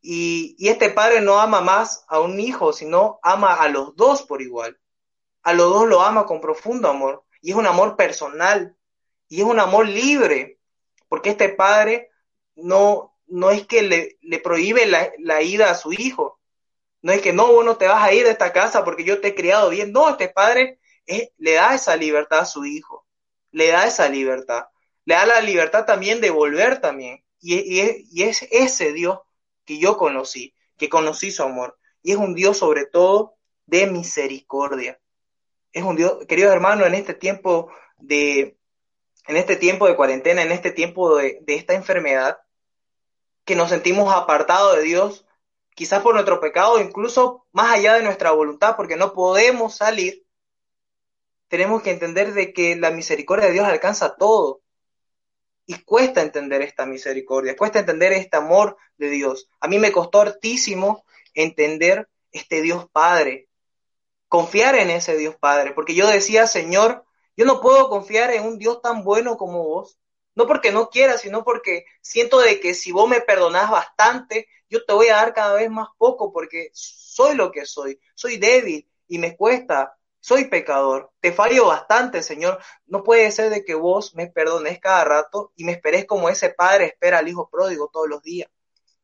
y, 0.00 0.56
y 0.58 0.68
este 0.68 0.90
padre 0.90 1.20
no 1.20 1.38
ama 1.38 1.60
más 1.60 2.04
a 2.08 2.20
un 2.20 2.40
hijo, 2.40 2.72
sino 2.72 3.18
ama 3.22 3.54
a 3.54 3.68
los 3.68 3.94
dos 3.96 4.22
por 4.22 4.42
igual. 4.42 4.78
A 5.42 5.52
los 5.52 5.72
dos 5.72 5.86
lo 5.86 6.00
ama 6.00 6.26
con 6.26 6.40
profundo 6.40 6.88
amor 6.88 7.24
y 7.40 7.50
es 7.50 7.56
un 7.56 7.66
amor 7.66 7.96
personal 7.96 8.76
y 9.28 9.40
es 9.40 9.46
un 9.46 9.60
amor 9.60 9.86
libre, 9.86 10.58
porque 11.08 11.30
este 11.30 11.50
padre 11.50 12.10
no, 12.54 13.16
no 13.26 13.50
es 13.50 13.66
que 13.66 13.82
le, 13.82 14.18
le 14.22 14.38
prohíbe 14.40 14.86
la, 14.86 15.12
la, 15.18 15.42
ida 15.42 15.70
a 15.70 15.74
su 15.74 15.92
hijo, 15.92 16.37
no 17.02 17.12
es 17.12 17.20
que 17.20 17.32
no, 17.32 17.46
vos 17.52 17.64
no 17.64 17.76
te 17.76 17.86
vas 17.86 18.02
a 18.02 18.12
ir 18.12 18.24
de 18.24 18.30
esta 18.30 18.52
casa 18.52 18.84
porque 18.84 19.04
yo 19.04 19.20
te 19.20 19.28
he 19.28 19.34
criado 19.34 19.70
bien, 19.70 19.92
no, 19.92 20.08
este 20.10 20.28
padre 20.28 20.78
le 21.38 21.52
da 21.52 21.74
esa 21.74 21.96
libertad 21.96 22.40
a 22.40 22.44
su 22.44 22.64
hijo, 22.64 23.06
le 23.50 23.68
da 23.68 23.86
esa 23.86 24.08
libertad, 24.08 24.66
le 25.04 25.14
da 25.14 25.26
la 25.26 25.40
libertad 25.40 25.84
también 25.86 26.20
de 26.20 26.30
volver 26.30 26.80
también, 26.80 27.24
y, 27.40 27.80
es 28.22 28.46
ese 28.50 28.92
Dios 28.92 29.20
que 29.64 29.78
yo 29.78 29.96
conocí, 29.96 30.54
que 30.76 30.88
conocí 30.88 31.30
su 31.30 31.42
amor, 31.42 31.78
y 32.02 32.12
es 32.12 32.18
un 32.18 32.34
Dios 32.34 32.58
sobre 32.58 32.86
todo 32.86 33.36
de 33.66 33.86
misericordia. 33.86 35.00
Es 35.72 35.82
un 35.82 35.96
Dios, 35.96 36.24
queridos 36.26 36.52
hermanos, 36.52 36.86
en 36.86 36.94
este 36.94 37.14
tiempo 37.14 37.70
de, 37.98 38.56
en 39.26 39.36
este 39.36 39.56
tiempo 39.56 39.86
de 39.86 39.96
cuarentena, 39.96 40.42
en 40.42 40.52
este 40.52 40.72
tiempo 40.72 41.16
de 41.16 41.42
esta 41.46 41.74
enfermedad, 41.74 42.38
que 43.44 43.56
nos 43.56 43.70
sentimos 43.70 44.12
apartados 44.12 44.76
de 44.76 44.82
Dios, 44.82 45.27
quizás 45.78 46.02
por 46.02 46.12
nuestro 46.12 46.40
pecado, 46.40 46.80
incluso 46.80 47.46
más 47.52 47.72
allá 47.72 47.94
de 47.94 48.02
nuestra 48.02 48.32
voluntad, 48.32 48.74
porque 48.74 48.96
no 48.96 49.12
podemos 49.12 49.76
salir, 49.76 50.26
tenemos 51.46 51.82
que 51.82 51.92
entender 51.92 52.34
de 52.34 52.52
que 52.52 52.74
la 52.74 52.90
misericordia 52.90 53.46
de 53.46 53.52
Dios 53.52 53.64
alcanza 53.64 54.16
todo. 54.16 54.60
Y 55.66 55.80
cuesta 55.84 56.20
entender 56.20 56.62
esta 56.62 56.84
misericordia, 56.84 57.56
cuesta 57.56 57.78
entender 57.78 58.12
este 58.12 58.36
amor 58.36 58.76
de 58.96 59.08
Dios. 59.08 59.48
A 59.60 59.68
mí 59.68 59.78
me 59.78 59.92
costó 59.92 60.20
hartísimo 60.20 61.04
entender 61.32 62.08
este 62.32 62.60
Dios 62.60 62.88
Padre, 62.90 63.46
confiar 64.26 64.74
en 64.74 64.90
ese 64.90 65.16
Dios 65.16 65.36
Padre, 65.36 65.74
porque 65.74 65.94
yo 65.94 66.08
decía, 66.08 66.48
Señor, 66.48 67.04
yo 67.36 67.44
no 67.44 67.60
puedo 67.60 67.88
confiar 67.88 68.32
en 68.32 68.44
un 68.44 68.58
Dios 68.58 68.82
tan 68.82 69.04
bueno 69.04 69.36
como 69.36 69.62
vos, 69.62 69.96
no 70.38 70.46
porque 70.46 70.70
no 70.70 70.88
quiera, 70.88 71.18
sino 71.18 71.42
porque 71.42 71.84
siento 72.00 72.38
de 72.38 72.60
que 72.60 72.72
si 72.72 72.92
vos 72.92 73.08
me 73.08 73.20
perdonás 73.20 73.72
bastante, 73.72 74.46
yo 74.70 74.84
te 74.84 74.92
voy 74.92 75.08
a 75.08 75.16
dar 75.16 75.34
cada 75.34 75.54
vez 75.54 75.68
más 75.68 75.88
poco, 75.98 76.32
porque 76.32 76.70
soy 76.72 77.34
lo 77.34 77.50
que 77.50 77.66
soy, 77.66 77.98
soy 78.14 78.36
débil 78.36 78.88
y 79.08 79.18
me 79.18 79.36
cuesta, 79.36 79.98
soy 80.20 80.44
pecador, 80.44 81.10
te 81.18 81.32
fallo 81.32 81.66
bastante, 81.66 82.22
Señor, 82.22 82.60
no 82.86 83.02
puede 83.02 83.32
ser 83.32 83.50
de 83.50 83.64
que 83.64 83.74
vos 83.74 84.14
me 84.14 84.28
perdones 84.28 84.78
cada 84.78 85.02
rato 85.02 85.52
y 85.56 85.64
me 85.64 85.72
esperes 85.72 86.04
como 86.04 86.28
ese 86.28 86.50
padre 86.50 86.84
espera 86.84 87.18
al 87.18 87.26
hijo 87.26 87.50
pródigo 87.50 87.90
todos 87.92 88.08
los 88.08 88.22
días. 88.22 88.48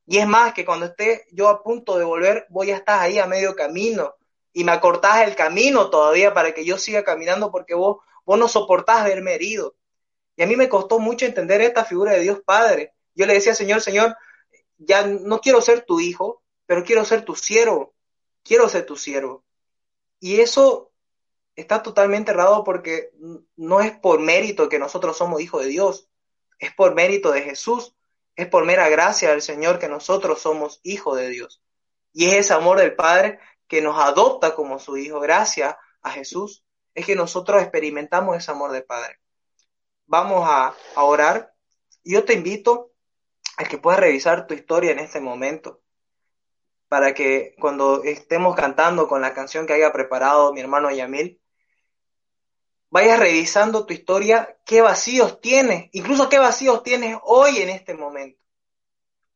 Y 0.07 0.19
es 0.19 0.29
más 0.29 0.55
que 0.55 0.65
cuando 0.65 0.87
esté 0.87 1.27
yo 1.33 1.49
a 1.49 1.65
punto 1.65 1.99
de 1.99 2.05
volver, 2.05 2.47
voy 2.49 2.71
a 2.71 2.77
estar 2.77 3.01
ahí 3.01 3.19
a 3.19 3.27
medio 3.27 3.57
camino, 3.57 4.15
y 4.53 4.63
me 4.63 4.71
acortás 4.71 5.27
el 5.27 5.35
camino 5.35 5.91
todavía 5.91 6.33
para 6.33 6.55
que 6.55 6.65
yo 6.65 6.79
siga 6.79 7.03
caminando 7.03 7.51
porque 7.51 7.75
vos, 7.75 7.97
vos 8.25 8.39
no 8.39 8.47
soportás 8.47 9.03
verme 9.03 9.35
herido. 9.35 9.75
Y 10.37 10.43
a 10.43 10.47
mí 10.47 10.57
me 10.57 10.69
costó 10.69 10.99
mucho 10.99 11.27
entender 11.27 11.61
esta 11.61 11.85
figura 11.85 12.13
de 12.13 12.21
Dios 12.21 12.41
Padre. 12.45 12.95
Yo 13.15 13.27
le 13.27 13.35
decía, 13.35 13.55
Señor, 13.55 13.81
Señor, 13.81 14.17
ya 14.79 15.07
no 15.07 15.41
quiero 15.41 15.61
ser 15.61 15.85
tu 15.85 16.01
hijo, 16.01 16.43
pero 16.67 16.85
quiero 16.85 17.05
ser 17.05 17.25
tu 17.25 17.35
siervo. 17.37 17.95
Quiero 18.43 18.69
ser 18.69 18.85
tu 18.85 18.97
siervo. 18.97 19.45
Y 20.21 20.41
eso 20.41 20.93
está 21.57 21.83
totalmente 21.83 22.33
errado 22.33 22.65
porque 22.65 23.11
no 23.57 23.81
es 23.81 23.93
por 23.93 24.21
mérito 24.21 24.69
que 24.69 24.79
nosotros 24.79 25.17
somos 25.17 25.41
hijos 25.41 25.63
de 25.63 25.69
Dios, 25.69 26.09
es 26.59 26.75
por 26.75 26.95
mérito 26.95 27.31
de 27.31 27.43
Jesús, 27.43 27.95
es 28.37 28.49
por 28.49 28.65
mera 28.65 28.89
gracia 28.89 29.31
del 29.31 29.43
Señor 29.43 29.79
que 29.79 29.89
nosotros 29.89 30.41
somos 30.41 30.81
hijos 30.83 31.17
de 31.17 31.29
Dios. 31.29 31.63
Y 32.13 32.27
es 32.27 32.35
ese 32.35 32.55
amor 32.55 32.79
del 32.79 32.95
Padre 32.95 33.39
que 33.69 33.81
nos 33.83 33.99
adopta 33.99 34.55
como 34.55 34.79
su 34.79 34.97
Hijo, 34.97 35.21
gracias 35.21 35.75
a 36.03 36.11
Jesús, 36.11 36.65
es 36.95 37.07
que 37.07 37.17
nosotros 37.17 37.63
experimentamos 37.63 38.37
ese 38.37 38.51
amor 38.51 38.73
de 38.73 38.83
Padre. 38.83 39.19
Vamos 40.07 40.45
a, 40.47 40.75
orar. 40.97 41.55
Yo 42.05 42.25
te 42.25 42.35
invito 42.35 42.93
a 43.57 43.65
que 43.65 43.79
puedas 43.79 44.01
revisar 44.01 44.47
tu 44.47 44.55
historia 44.55 44.93
en 44.93 44.99
este 44.99 45.21
momento, 45.21 45.81
para 46.89 47.15
que 47.15 47.55
cuando 47.59 48.03
estemos 48.05 48.55
cantando 48.55 49.09
con 49.09 49.23
la 49.23 49.33
canción 49.33 49.67
que 49.67 49.73
haya 49.73 49.93
preparado 49.93 50.53
mi 50.53 50.61
hermano 50.61 50.91
Yamil, 50.91 51.41
vayas 52.91 53.19
revisando 53.19 53.87
tu 53.87 53.95
historia, 53.95 54.59
qué 54.67 54.83
vacíos 54.83 55.41
tienes, 55.41 55.89
incluso 55.93 56.29
qué 56.29 56.39
vacíos 56.39 56.83
tienes 56.83 57.17
hoy 57.23 57.59
en 57.59 57.71
este 57.71 57.95
momento. 57.95 58.41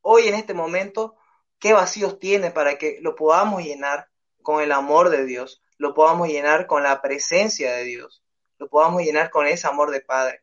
Hoy 0.02 0.28
en 0.28 0.34
este 0.34 0.54
momento, 0.54 1.16
qué 1.58 1.72
vacíos 1.72 2.18
tienes 2.18 2.52
para 2.52 2.76
que 2.76 2.98
lo 3.00 3.14
podamos 3.14 3.62
llenar 3.62 4.10
con 4.42 4.62
el 4.62 4.72
amor 4.72 5.08
de 5.10 5.24
Dios, 5.24 5.62
lo 5.78 5.94
podamos 5.94 6.28
llenar 6.28 6.66
con 6.66 6.82
la 6.82 7.00
presencia 7.00 7.72
de 7.72 7.84
Dios, 7.84 8.22
lo 8.58 8.68
podamos 8.68 9.02
llenar 9.02 9.30
con 9.30 9.46
ese 9.46 9.66
amor 9.66 9.90
de 9.90 10.02
Padre. 10.02 10.42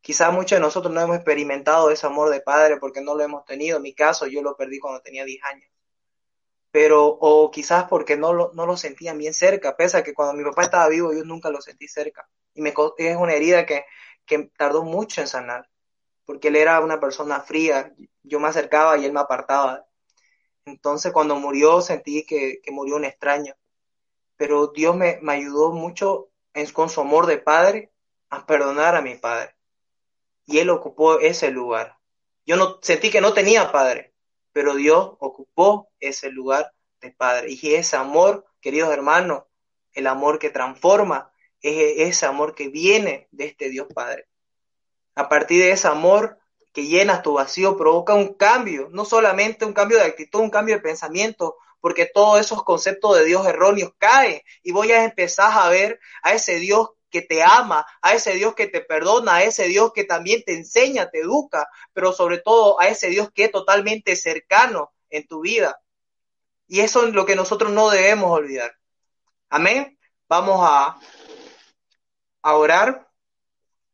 Quizás 0.00 0.32
muchos 0.32 0.56
de 0.56 0.60
nosotros 0.60 0.92
no 0.92 1.00
hemos 1.00 1.16
experimentado 1.16 1.90
ese 1.90 2.06
amor 2.06 2.30
de 2.30 2.40
Padre 2.40 2.78
porque 2.78 3.00
no 3.00 3.14
lo 3.14 3.22
hemos 3.22 3.44
tenido. 3.44 3.76
En 3.76 3.82
mi 3.82 3.94
caso, 3.94 4.26
yo 4.26 4.42
lo 4.42 4.56
perdí 4.56 4.78
cuando 4.78 5.00
tenía 5.00 5.24
10 5.24 5.44
años. 5.44 5.70
Pero, 6.70 7.06
o 7.06 7.50
quizás 7.50 7.84
porque 7.84 8.16
no 8.16 8.32
lo, 8.32 8.52
no 8.54 8.64
lo 8.66 8.76
sentían 8.76 9.18
bien 9.18 9.34
cerca, 9.34 9.76
pese 9.76 9.98
a 9.98 10.04
que 10.04 10.14
cuando 10.14 10.34
mi 10.34 10.44
papá 10.44 10.62
estaba 10.62 10.88
vivo 10.88 11.12
yo 11.12 11.24
nunca 11.24 11.50
lo 11.50 11.60
sentí 11.60 11.88
cerca. 11.88 12.28
Y 12.54 12.62
me, 12.62 12.72
es 12.98 13.16
una 13.16 13.34
herida 13.34 13.66
que, 13.66 13.84
tardó 14.56 14.84
mucho 14.84 15.20
en 15.20 15.26
sanar, 15.26 15.68
porque 16.24 16.48
él 16.48 16.56
era 16.56 16.80
una 16.80 17.00
persona 17.00 17.40
fría, 17.40 17.92
yo 18.22 18.38
me 18.38 18.46
acercaba 18.46 18.96
y 18.96 19.04
él 19.04 19.12
me 19.12 19.18
apartaba 19.18 19.88
entonces 20.64 21.12
cuando 21.12 21.36
murió 21.36 21.80
sentí 21.80 22.24
que, 22.24 22.60
murió 22.70 22.96
un 22.96 23.04
extraño. 23.04 23.54
Pero 24.36 24.68
Dios 24.68 24.96
me, 24.96 25.20
ayudó 25.28 25.72
mucho 25.72 26.30
con 26.72 26.88
su 26.88 27.00
amor 27.00 27.26
de 27.26 27.38
padre 27.38 27.92
a 28.30 28.46
perdonar 28.46 28.94
a 28.94 29.02
mi 29.02 29.16
padre. 29.16 29.54
Y 30.50 30.58
él 30.58 30.68
ocupó 30.68 31.20
ese 31.20 31.52
lugar. 31.52 31.96
Yo 32.44 32.56
no 32.56 32.80
sentí 32.82 33.08
que 33.08 33.20
no 33.20 33.32
tenía 33.32 33.70
padre, 33.70 34.12
pero 34.52 34.74
Dios 34.74 35.12
ocupó 35.20 35.88
ese 36.00 36.30
lugar 36.30 36.72
de 37.00 37.12
padre. 37.12 37.52
Y 37.52 37.74
ese 37.76 37.96
amor, 37.96 38.44
queridos 38.60 38.92
hermanos, 38.92 39.44
el 39.92 40.08
amor 40.08 40.40
que 40.40 40.50
transforma, 40.50 41.32
es 41.62 42.08
ese 42.08 42.26
amor 42.26 42.56
que 42.56 42.68
viene 42.68 43.28
de 43.30 43.44
este 43.44 43.68
Dios 43.68 43.86
Padre. 43.94 44.26
A 45.14 45.28
partir 45.28 45.62
de 45.62 45.70
ese 45.70 45.86
amor, 45.86 46.38
que 46.72 46.86
llenas 46.86 47.22
tu 47.22 47.34
vacío 47.34 47.76
provoca 47.76 48.14
un 48.14 48.34
cambio, 48.34 48.88
no 48.90 49.04
solamente 49.04 49.64
un 49.64 49.72
cambio 49.72 49.98
de 49.98 50.04
actitud, 50.04 50.40
un 50.40 50.50
cambio 50.50 50.74
de 50.74 50.82
pensamiento, 50.82 51.58
porque 51.80 52.06
todos 52.06 52.40
esos 52.40 52.64
conceptos 52.64 53.16
de 53.18 53.24
Dios 53.24 53.46
erróneos 53.46 53.92
caen 53.98 54.42
y 54.64 54.72
voy 54.72 54.90
a 54.90 55.04
empezar 55.04 55.52
a 55.56 55.68
ver 55.68 56.00
a 56.22 56.34
ese 56.34 56.56
Dios 56.56 56.90
que 57.10 57.22
te 57.22 57.42
ama, 57.42 57.84
a 58.00 58.14
ese 58.14 58.34
Dios 58.34 58.54
que 58.54 58.66
te 58.66 58.80
perdona, 58.80 59.36
a 59.36 59.42
ese 59.42 59.64
Dios 59.64 59.92
que 59.92 60.04
también 60.04 60.42
te 60.44 60.54
enseña, 60.54 61.10
te 61.10 61.20
educa, 61.20 61.68
pero 61.92 62.12
sobre 62.12 62.38
todo 62.38 62.80
a 62.80 62.88
ese 62.88 63.08
Dios 63.08 63.30
que 63.34 63.44
es 63.44 63.52
totalmente 63.52 64.16
cercano 64.16 64.92
en 65.10 65.26
tu 65.26 65.40
vida. 65.40 65.80
Y 66.66 66.80
eso 66.80 67.06
es 67.06 67.12
lo 67.12 67.26
que 67.26 67.36
nosotros 67.36 67.72
no 67.72 67.90
debemos 67.90 68.30
olvidar. 68.30 68.76
Amén. 69.48 69.98
Vamos 70.28 70.60
a, 70.62 70.98
a 72.42 72.54
orar 72.54 73.10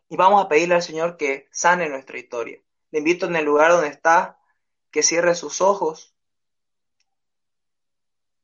y 0.09 0.17
vamos 0.17 0.45
a 0.45 0.49
pedirle 0.49 0.75
al 0.75 0.83
Señor 0.83 1.17
que 1.17 1.49
sane 1.51 1.89
nuestra 1.89 2.19
historia. 2.19 2.61
Le 2.91 2.99
invito 2.99 3.27
en 3.27 3.37
el 3.37 3.45
lugar 3.45 3.73
donde 3.73 3.89
está, 3.89 4.39
que 4.91 5.03
cierre 5.03 5.35
sus 5.35 5.61
ojos 5.61 6.15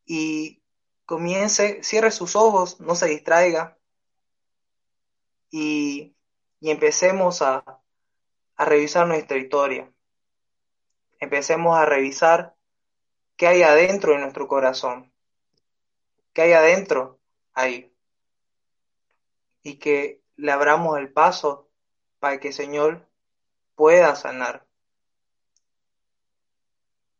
y 0.06 0.62
comience, 1.04 1.82
cierre 1.82 2.11
sus 2.11 2.37
ojos, 2.37 2.80
no 2.80 2.94
se 2.94 3.06
distraiga 3.06 3.78
y, 5.52 6.16
y 6.58 6.70
empecemos 6.70 7.42
a, 7.42 7.62
a 8.56 8.64
revisar 8.64 9.06
nuestra 9.06 9.36
historia. 9.36 9.92
Empecemos 11.20 11.78
a 11.78 11.84
revisar 11.84 12.56
qué 13.36 13.46
hay 13.46 13.62
adentro 13.62 14.14
de 14.14 14.18
nuestro 14.18 14.48
corazón, 14.48 15.12
qué 16.32 16.42
hay 16.42 16.52
adentro 16.54 17.20
ahí. 17.52 17.94
Y 19.62 19.76
que 19.76 20.20
le 20.36 20.50
abramos 20.50 20.98
el 20.98 21.12
paso 21.12 21.68
para 22.18 22.40
que 22.40 22.48
el 22.48 22.54
Señor 22.54 23.06
pueda 23.76 24.16
sanar. 24.16 24.66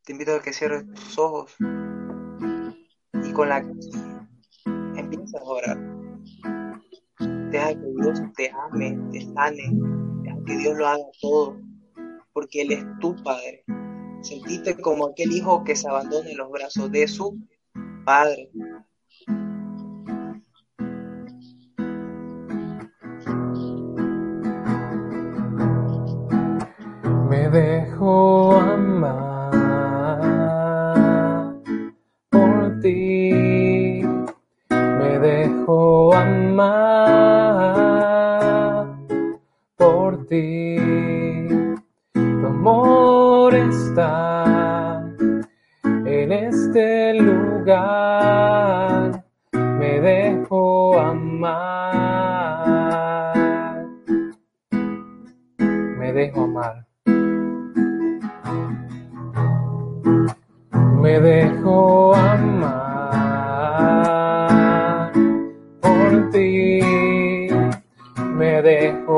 Te 0.05 0.13
invito 0.13 0.35
a 0.35 0.43
que 0.43 0.53
cierres 0.53 0.85
tus 0.95 1.19
ojos 1.19 1.55
y 1.61 3.33
con 3.33 3.49
la 3.49 3.59
empiezas 4.97 5.41
a 5.41 5.45
orar. 5.45 5.92
Deja 7.53 7.75
que 7.75 7.93
Dios 8.01 8.23
te 8.35 8.51
ame, 8.51 8.99
te 9.13 9.21
sane, 9.35 9.79
que 10.47 10.57
Dios 10.57 10.75
lo 10.79 10.87
haga 10.87 11.05
todo, 11.21 11.61
porque 12.33 12.63
Él 12.63 12.73
es 12.73 12.83
tu 12.99 13.15
Padre. 13.23 13.63
Sentiste 14.23 14.75
como 14.81 15.09
aquel 15.09 15.33
hijo 15.33 15.63
que 15.63 15.77
se 15.77 15.87
abandona 15.87 16.31
en 16.31 16.39
los 16.39 16.51
brazos 16.51 16.91
de 16.91 17.07
su 17.07 17.39
Padre. 18.07 18.49
Me 27.29 27.51
dejo 27.51 28.57
amar 28.57 29.53
por 32.31 32.81
ti. 32.81 33.12
Ti. 40.33 40.79
Tu 42.15 42.47
amor 42.47 43.55
está 43.55 45.05
en 45.85 46.33
este 46.33 47.13
lugar. 47.21 49.13
Me 49.53 50.01
dejo 50.01 50.99
amar. 50.99 52.17
Me 55.99 56.13
dejo 56.15 56.45
amar. 56.45 56.77
Me 61.03 61.21
dejo 61.21 62.15
amar 62.15 63.53
por 65.83 66.31
ti. 66.31 66.81
Me 68.39 68.63
dejo 68.63 69.12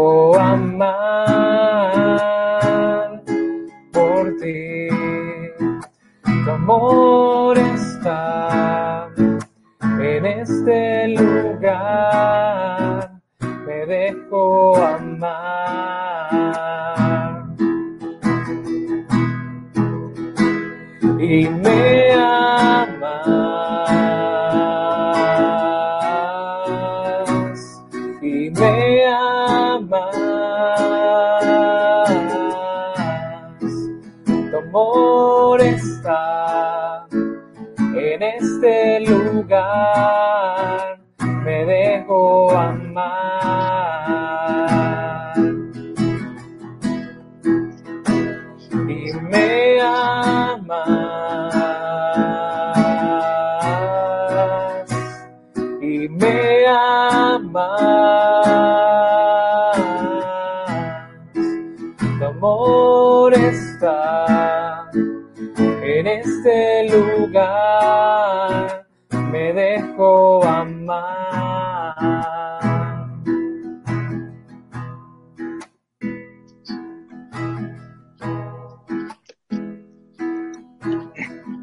me 69.11 69.53
dejo 69.53 70.45
amar 70.45 71.45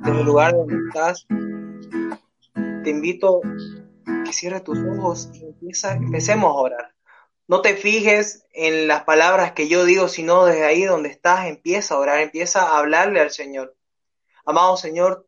En 0.04 0.18
el 0.18 0.26
lugar 0.26 0.54
donde 0.54 0.76
estás, 0.88 1.26
te 2.84 2.90
invito 2.90 3.42
a 4.06 4.24
que 4.24 4.34
cierres 4.34 4.64
tus 4.64 4.80
ojos 4.80 5.30
y 5.34 5.46
empieza, 5.46 5.94
empecemos 5.94 6.52
a 6.52 6.60
orar. 6.60 6.96
No 7.48 7.62
te 7.62 7.76
fijes 7.76 8.46
en 8.52 8.88
las 8.88 9.04
palabras 9.04 9.52
que 9.52 9.68
yo 9.68 9.86
digo, 9.86 10.08
sino 10.08 10.46
desde 10.46 10.66
ahí 10.66 10.84
donde 10.84 11.10
estás, 11.10 11.46
empieza 11.48 11.96
a 11.96 12.00
orar, 12.00 12.20
empieza 12.20 12.64
a 12.64 12.80
hablarle 12.80 13.22
al 13.22 13.32
Señor. 13.32 13.76
Amado 14.46 14.76
Señor, 14.76 15.28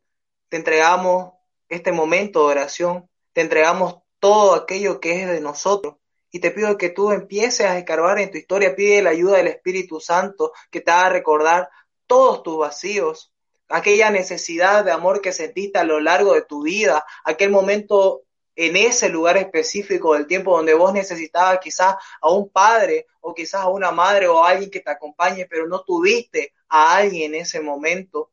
te 0.54 0.58
entregamos 0.58 1.32
este 1.68 1.90
momento 1.90 2.46
de 2.46 2.52
oración, 2.52 3.10
te 3.32 3.40
entregamos 3.40 3.96
todo 4.20 4.54
aquello 4.54 5.00
que 5.00 5.20
es 5.20 5.28
de 5.28 5.40
nosotros. 5.40 5.96
Y 6.30 6.38
te 6.38 6.52
pido 6.52 6.78
que 6.78 6.90
tú 6.90 7.10
empieces 7.10 7.66
a 7.66 7.76
escarbar 7.76 8.20
en 8.20 8.30
tu 8.30 8.38
historia, 8.38 8.76
pide 8.76 9.02
la 9.02 9.10
ayuda 9.10 9.38
del 9.38 9.48
Espíritu 9.48 9.98
Santo 9.98 10.52
que 10.70 10.80
te 10.80 10.92
haga 10.92 11.08
recordar 11.08 11.70
todos 12.06 12.44
tus 12.44 12.56
vacíos, 12.56 13.32
aquella 13.68 14.10
necesidad 14.10 14.84
de 14.84 14.92
amor 14.92 15.20
que 15.20 15.32
sentiste 15.32 15.80
a 15.80 15.82
lo 15.82 15.98
largo 15.98 16.34
de 16.34 16.42
tu 16.42 16.62
vida, 16.62 17.04
aquel 17.24 17.50
momento 17.50 18.22
en 18.54 18.76
ese 18.76 19.08
lugar 19.08 19.36
específico 19.36 20.14
del 20.14 20.28
tiempo 20.28 20.56
donde 20.56 20.74
vos 20.74 20.92
necesitabas 20.92 21.58
quizás 21.58 21.96
a 22.20 22.30
un 22.30 22.48
padre 22.48 23.08
o 23.22 23.34
quizás 23.34 23.62
a 23.62 23.68
una 23.70 23.90
madre 23.90 24.28
o 24.28 24.44
a 24.44 24.50
alguien 24.50 24.70
que 24.70 24.78
te 24.78 24.90
acompañe, 24.92 25.46
pero 25.46 25.66
no 25.66 25.82
tuviste 25.82 26.52
a 26.68 26.94
alguien 26.94 27.34
en 27.34 27.40
ese 27.40 27.60
momento. 27.60 28.30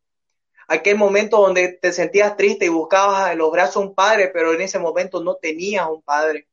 Aquel 0.67 0.97
momento 0.97 1.37
donde 1.37 1.69
te 1.81 1.91
sentías 1.91 2.37
triste 2.37 2.65
y 2.65 2.69
buscabas 2.69 3.31
en 3.31 3.39
los 3.39 3.51
brazos 3.51 3.83
un 3.83 3.95
padre, 3.95 4.29
pero 4.29 4.53
en 4.53 4.61
ese 4.61 4.79
momento 4.79 5.23
no 5.23 5.35
tenías 5.35 5.87
un 5.89 6.01
padre. 6.01 6.47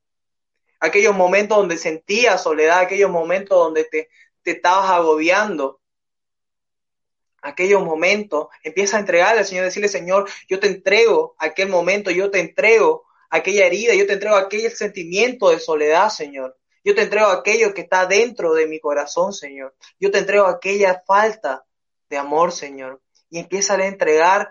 Aquellos 0.80 1.14
momentos 1.14 1.58
donde 1.58 1.76
sentías 1.76 2.42
soledad, 2.42 2.80
aquellos 2.80 3.10
momentos 3.10 3.58
donde 3.58 3.84
te, 3.84 4.08
te 4.42 4.52
estabas 4.52 4.90
agobiando 4.90 5.80
aquellos 7.42 7.84
momentos, 7.84 8.48
empieza 8.62 8.96
a 8.96 9.00
entregarle 9.00 9.40
al 9.40 9.46
Señor, 9.46 9.64
decirle, 9.64 9.88
Señor, 9.88 10.28
yo 10.48 10.58
te 10.58 10.66
entrego 10.66 11.34
aquel 11.38 11.68
momento, 11.68 12.10
yo 12.10 12.30
te 12.30 12.40
entrego 12.40 13.06
aquella 13.30 13.66
herida, 13.66 13.94
yo 13.94 14.06
te 14.06 14.14
entrego 14.14 14.36
aquel 14.36 14.70
sentimiento 14.72 15.50
de 15.50 15.60
soledad, 15.60 16.10
Señor. 16.10 16.56
Yo 16.84 16.94
te 16.94 17.02
entrego 17.02 17.26
aquello 17.26 17.74
que 17.74 17.82
está 17.82 18.06
dentro 18.06 18.54
de 18.54 18.66
mi 18.66 18.80
corazón, 18.80 19.32
Señor. 19.32 19.74
Yo 20.00 20.10
te 20.10 20.18
entrego 20.18 20.46
aquella 20.46 21.02
falta 21.06 21.64
de 22.08 22.16
amor, 22.16 22.52
Señor. 22.52 23.02
Y 23.30 23.38
empieza 23.38 23.74
a 23.74 23.86
entregar 23.86 24.50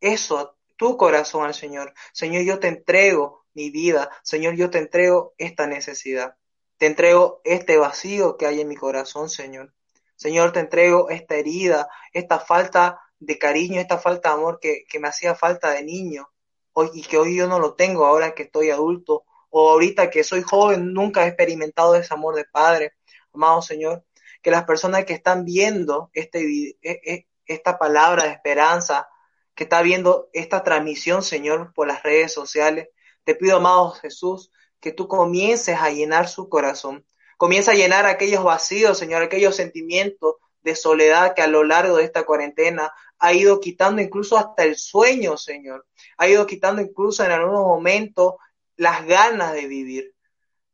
eso 0.00 0.56
tu 0.76 0.96
corazón 0.96 1.44
al 1.44 1.54
Señor. 1.54 1.94
Señor, 2.12 2.42
yo 2.42 2.58
te 2.58 2.68
entrego 2.68 3.44
mi 3.54 3.70
vida. 3.70 4.10
Señor, 4.22 4.54
yo 4.54 4.70
te 4.70 4.78
entrego 4.78 5.34
esta 5.38 5.66
necesidad. 5.66 6.36
Te 6.76 6.86
entrego 6.86 7.40
este 7.44 7.76
vacío 7.76 8.36
que 8.36 8.46
hay 8.46 8.60
en 8.60 8.68
mi 8.68 8.76
corazón, 8.76 9.30
Señor. 9.30 9.72
Señor, 10.16 10.52
te 10.52 10.60
entrego 10.60 11.10
esta 11.10 11.36
herida, 11.36 11.88
esta 12.12 12.38
falta 12.40 13.00
de 13.18 13.38
cariño, 13.38 13.80
esta 13.80 13.98
falta 13.98 14.30
de 14.30 14.34
amor 14.34 14.58
que, 14.60 14.84
que 14.88 14.98
me 14.98 15.08
hacía 15.08 15.34
falta 15.34 15.70
de 15.70 15.82
niño 15.82 16.28
hoy, 16.72 16.90
y 16.92 17.02
que 17.02 17.16
hoy 17.16 17.36
yo 17.36 17.46
no 17.46 17.58
lo 17.58 17.74
tengo 17.74 18.04
ahora 18.04 18.34
que 18.34 18.44
estoy 18.44 18.70
adulto 18.70 19.24
o 19.50 19.70
ahorita 19.70 20.10
que 20.10 20.24
soy 20.24 20.42
joven, 20.42 20.92
nunca 20.92 21.24
he 21.24 21.28
experimentado 21.28 21.94
ese 21.94 22.12
amor 22.12 22.34
de 22.34 22.44
padre. 22.44 22.92
Amado 23.32 23.62
Señor, 23.62 24.04
que 24.42 24.50
las 24.50 24.64
personas 24.64 25.04
que 25.04 25.14
están 25.14 25.44
viendo 25.44 26.10
este, 26.12 26.40
e, 26.42 26.76
e, 26.82 27.26
esta 27.46 27.78
palabra 27.78 28.24
de 28.24 28.30
esperanza, 28.30 29.08
que 29.54 29.64
está 29.64 29.82
viendo 29.82 30.28
esta 30.32 30.64
transmisión, 30.64 31.22
Señor, 31.22 31.72
por 31.74 31.86
las 31.86 32.02
redes 32.02 32.32
sociales, 32.32 32.88
te 33.24 33.34
pido, 33.34 33.56
amado 33.56 33.92
Jesús, 33.92 34.50
que 34.80 34.92
tú 34.92 35.08
comiences 35.08 35.78
a 35.80 35.90
llenar 35.90 36.28
su 36.28 36.48
corazón. 36.48 37.06
Comienza 37.36 37.72
a 37.72 37.74
llenar 37.74 38.06
aquellos 38.06 38.44
vacíos, 38.44 38.98
Señor, 38.98 39.22
aquellos 39.22 39.56
sentimientos 39.56 40.36
de 40.62 40.76
soledad 40.76 41.34
que 41.34 41.42
a 41.42 41.46
lo 41.46 41.62
largo 41.64 41.96
de 41.96 42.04
esta 42.04 42.24
cuarentena 42.24 42.92
ha 43.18 43.32
ido 43.32 43.60
quitando 43.60 44.02
incluso 44.02 44.36
hasta 44.36 44.64
el 44.64 44.76
sueño, 44.76 45.36
Señor. 45.36 45.86
Ha 46.16 46.28
ido 46.28 46.46
quitando 46.46 46.82
incluso 46.82 47.24
en 47.24 47.32
algunos 47.32 47.64
momentos 47.64 48.34
las 48.76 49.06
ganas 49.06 49.52
de 49.52 49.66
vivir. 49.66 50.14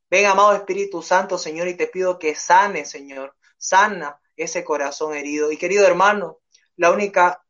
Ven, 0.09 0.27
amado 0.27 0.55
Espíritu 0.55 1.03
Santo, 1.03 1.39
Señor, 1.39 1.69
y 1.69 1.77
te 1.77 1.87
pido 1.87 2.19
que 2.19 2.35
sane, 2.35 2.85
Señor. 2.85 3.37
Sana 3.59 4.21
ese 4.37 4.65
corazón 4.65 5.15
herido. 5.15 5.53
Y 5.53 5.57
querido 5.57 5.87
hermano, 5.87 6.40
la 6.81 6.91
única 6.93 7.45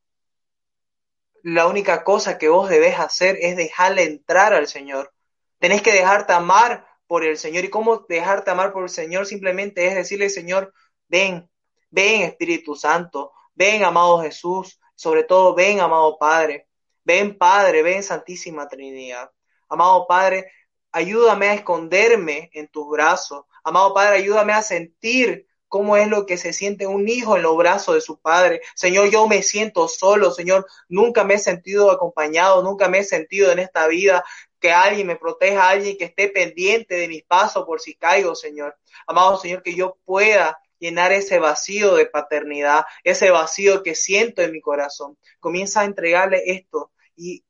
la 1.44 1.68
única 1.68 2.02
cosa 2.02 2.36
que 2.36 2.48
vos 2.48 2.68
debés 2.68 2.98
hacer 2.98 3.38
es 3.40 3.56
dejarle 3.56 4.02
entrar 4.02 4.52
al 4.52 4.66
Señor. 4.66 5.14
Tenés 5.60 5.82
que 5.82 5.92
dejarte 5.92 6.32
amar 6.32 6.84
por 7.06 7.22
el 7.24 7.38
Señor. 7.38 7.64
¿Y 7.64 7.70
cómo 7.70 7.98
dejarte 8.08 8.50
amar 8.50 8.72
por 8.72 8.82
el 8.82 8.88
Señor? 8.88 9.26
Simplemente 9.26 9.86
es 9.86 9.94
decirle, 9.94 10.30
Señor, 10.30 10.74
ven, 11.06 11.48
ven 11.90 12.22
Espíritu 12.22 12.74
Santo, 12.74 13.30
ven 13.54 13.84
amado 13.84 14.20
Jesús, 14.20 14.80
sobre 14.96 15.22
todo 15.22 15.54
ven 15.54 15.78
amado 15.78 16.18
Padre, 16.18 16.66
ven 17.04 17.38
Padre, 17.38 17.84
ven 17.84 18.02
Santísima 18.02 18.66
Trinidad. 18.68 19.30
Amado 19.68 20.08
Padre, 20.08 20.50
ayúdame 20.90 21.50
a 21.50 21.54
esconderme 21.54 22.50
en 22.52 22.66
tus 22.66 22.88
brazos. 22.90 23.44
Amado 23.62 23.94
Padre, 23.94 24.16
ayúdame 24.16 24.54
a 24.54 24.62
sentir 24.62 25.46
cómo 25.70 25.96
es 25.96 26.08
lo 26.08 26.26
que 26.26 26.36
se 26.36 26.52
siente 26.52 26.88
un 26.88 27.08
hijo 27.08 27.36
en 27.36 27.42
los 27.42 27.56
brazos 27.56 27.94
de 27.94 28.00
su 28.00 28.18
padre. 28.20 28.60
Señor, 28.74 29.08
yo 29.08 29.28
me 29.28 29.42
siento 29.42 29.86
solo, 29.86 30.32
Señor, 30.32 30.66
nunca 30.88 31.22
me 31.24 31.34
he 31.34 31.38
sentido 31.38 31.92
acompañado, 31.92 32.62
nunca 32.62 32.88
me 32.88 32.98
he 32.98 33.04
sentido 33.04 33.52
en 33.52 33.60
esta 33.60 33.86
vida 33.86 34.24
que 34.58 34.72
alguien 34.72 35.06
me 35.06 35.16
proteja, 35.16 35.70
alguien 35.70 35.96
que 35.96 36.06
esté 36.06 36.28
pendiente 36.28 36.96
de 36.96 37.08
mis 37.08 37.22
pasos 37.22 37.64
por 37.64 37.80
si 37.80 37.94
caigo, 37.94 38.34
Señor. 38.34 38.76
Amado 39.06 39.38
Señor, 39.38 39.62
que 39.62 39.74
yo 39.76 39.96
pueda 40.04 40.58
llenar 40.80 41.12
ese 41.12 41.38
vacío 41.38 41.94
de 41.94 42.06
paternidad, 42.06 42.84
ese 43.04 43.30
vacío 43.30 43.84
que 43.84 43.94
siento 43.94 44.42
en 44.42 44.50
mi 44.50 44.60
corazón. 44.60 45.16
Comienza 45.38 45.82
a 45.82 45.84
entregarle 45.84 46.42
esto 46.46 46.90
y 47.14 47.44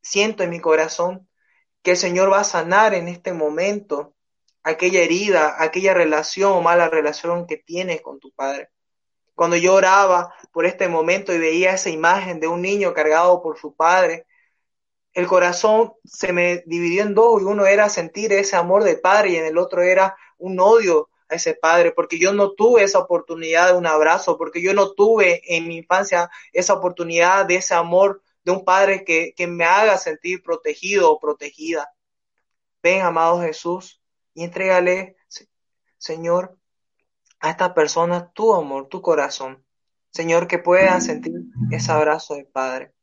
siento 0.00 0.42
en 0.42 0.50
mi 0.50 0.60
corazón 0.60 1.28
que 1.82 1.90
el 1.92 1.96
Señor 1.98 2.32
va 2.32 2.40
a 2.40 2.44
sanar 2.44 2.94
en 2.94 3.08
este 3.08 3.34
momento 3.34 4.14
aquella 4.68 5.00
herida, 5.00 5.56
aquella 5.62 5.94
relación 5.94 6.52
o 6.52 6.60
mala 6.60 6.88
relación 6.88 7.46
que 7.46 7.56
tienes 7.56 8.02
con 8.02 8.20
tu 8.20 8.32
padre. 8.32 8.70
Cuando 9.34 9.56
yo 9.56 9.74
oraba 9.74 10.34
por 10.52 10.66
este 10.66 10.88
momento 10.88 11.32
y 11.32 11.38
veía 11.38 11.72
esa 11.72 11.90
imagen 11.90 12.38
de 12.38 12.48
un 12.48 12.60
niño 12.60 12.92
cargado 12.92 13.42
por 13.42 13.58
su 13.58 13.74
padre, 13.74 14.26
el 15.14 15.26
corazón 15.26 15.94
se 16.04 16.32
me 16.32 16.62
dividió 16.66 17.02
en 17.02 17.14
dos 17.14 17.40
y 17.40 17.44
uno 17.44 17.66
era 17.66 17.88
sentir 17.88 18.32
ese 18.32 18.56
amor 18.56 18.84
de 18.84 18.96
padre 18.96 19.30
y 19.30 19.36
en 19.36 19.46
el 19.46 19.58
otro 19.58 19.82
era 19.82 20.16
un 20.36 20.60
odio 20.60 21.08
a 21.30 21.36
ese 21.36 21.54
padre, 21.54 21.92
porque 21.92 22.18
yo 22.18 22.32
no 22.32 22.52
tuve 22.52 22.82
esa 22.82 22.98
oportunidad 22.98 23.68
de 23.68 23.78
un 23.78 23.86
abrazo, 23.86 24.36
porque 24.36 24.60
yo 24.60 24.74
no 24.74 24.92
tuve 24.92 25.42
en 25.44 25.66
mi 25.66 25.78
infancia 25.78 26.30
esa 26.52 26.74
oportunidad 26.74 27.46
de 27.46 27.56
ese 27.56 27.74
amor 27.74 28.22
de 28.44 28.52
un 28.52 28.64
padre 28.64 29.04
que, 29.04 29.32
que 29.34 29.46
me 29.46 29.64
haga 29.64 29.96
sentir 29.98 30.42
protegido 30.42 31.10
o 31.10 31.18
protegida. 31.18 31.90
Ven, 32.82 33.02
amado 33.02 33.40
Jesús, 33.40 33.97
y 34.38 34.44
entrégale, 34.44 35.16
Señor, 35.96 36.56
a 37.40 37.50
estas 37.50 37.72
personas 37.72 38.32
tu 38.34 38.54
amor, 38.54 38.86
tu 38.86 39.02
corazón. 39.02 39.64
Señor, 40.12 40.46
que 40.46 40.60
puedan 40.60 41.02
sentir 41.02 41.34
ese 41.72 41.90
abrazo 41.90 42.36
del 42.36 42.46
Padre. 42.46 42.94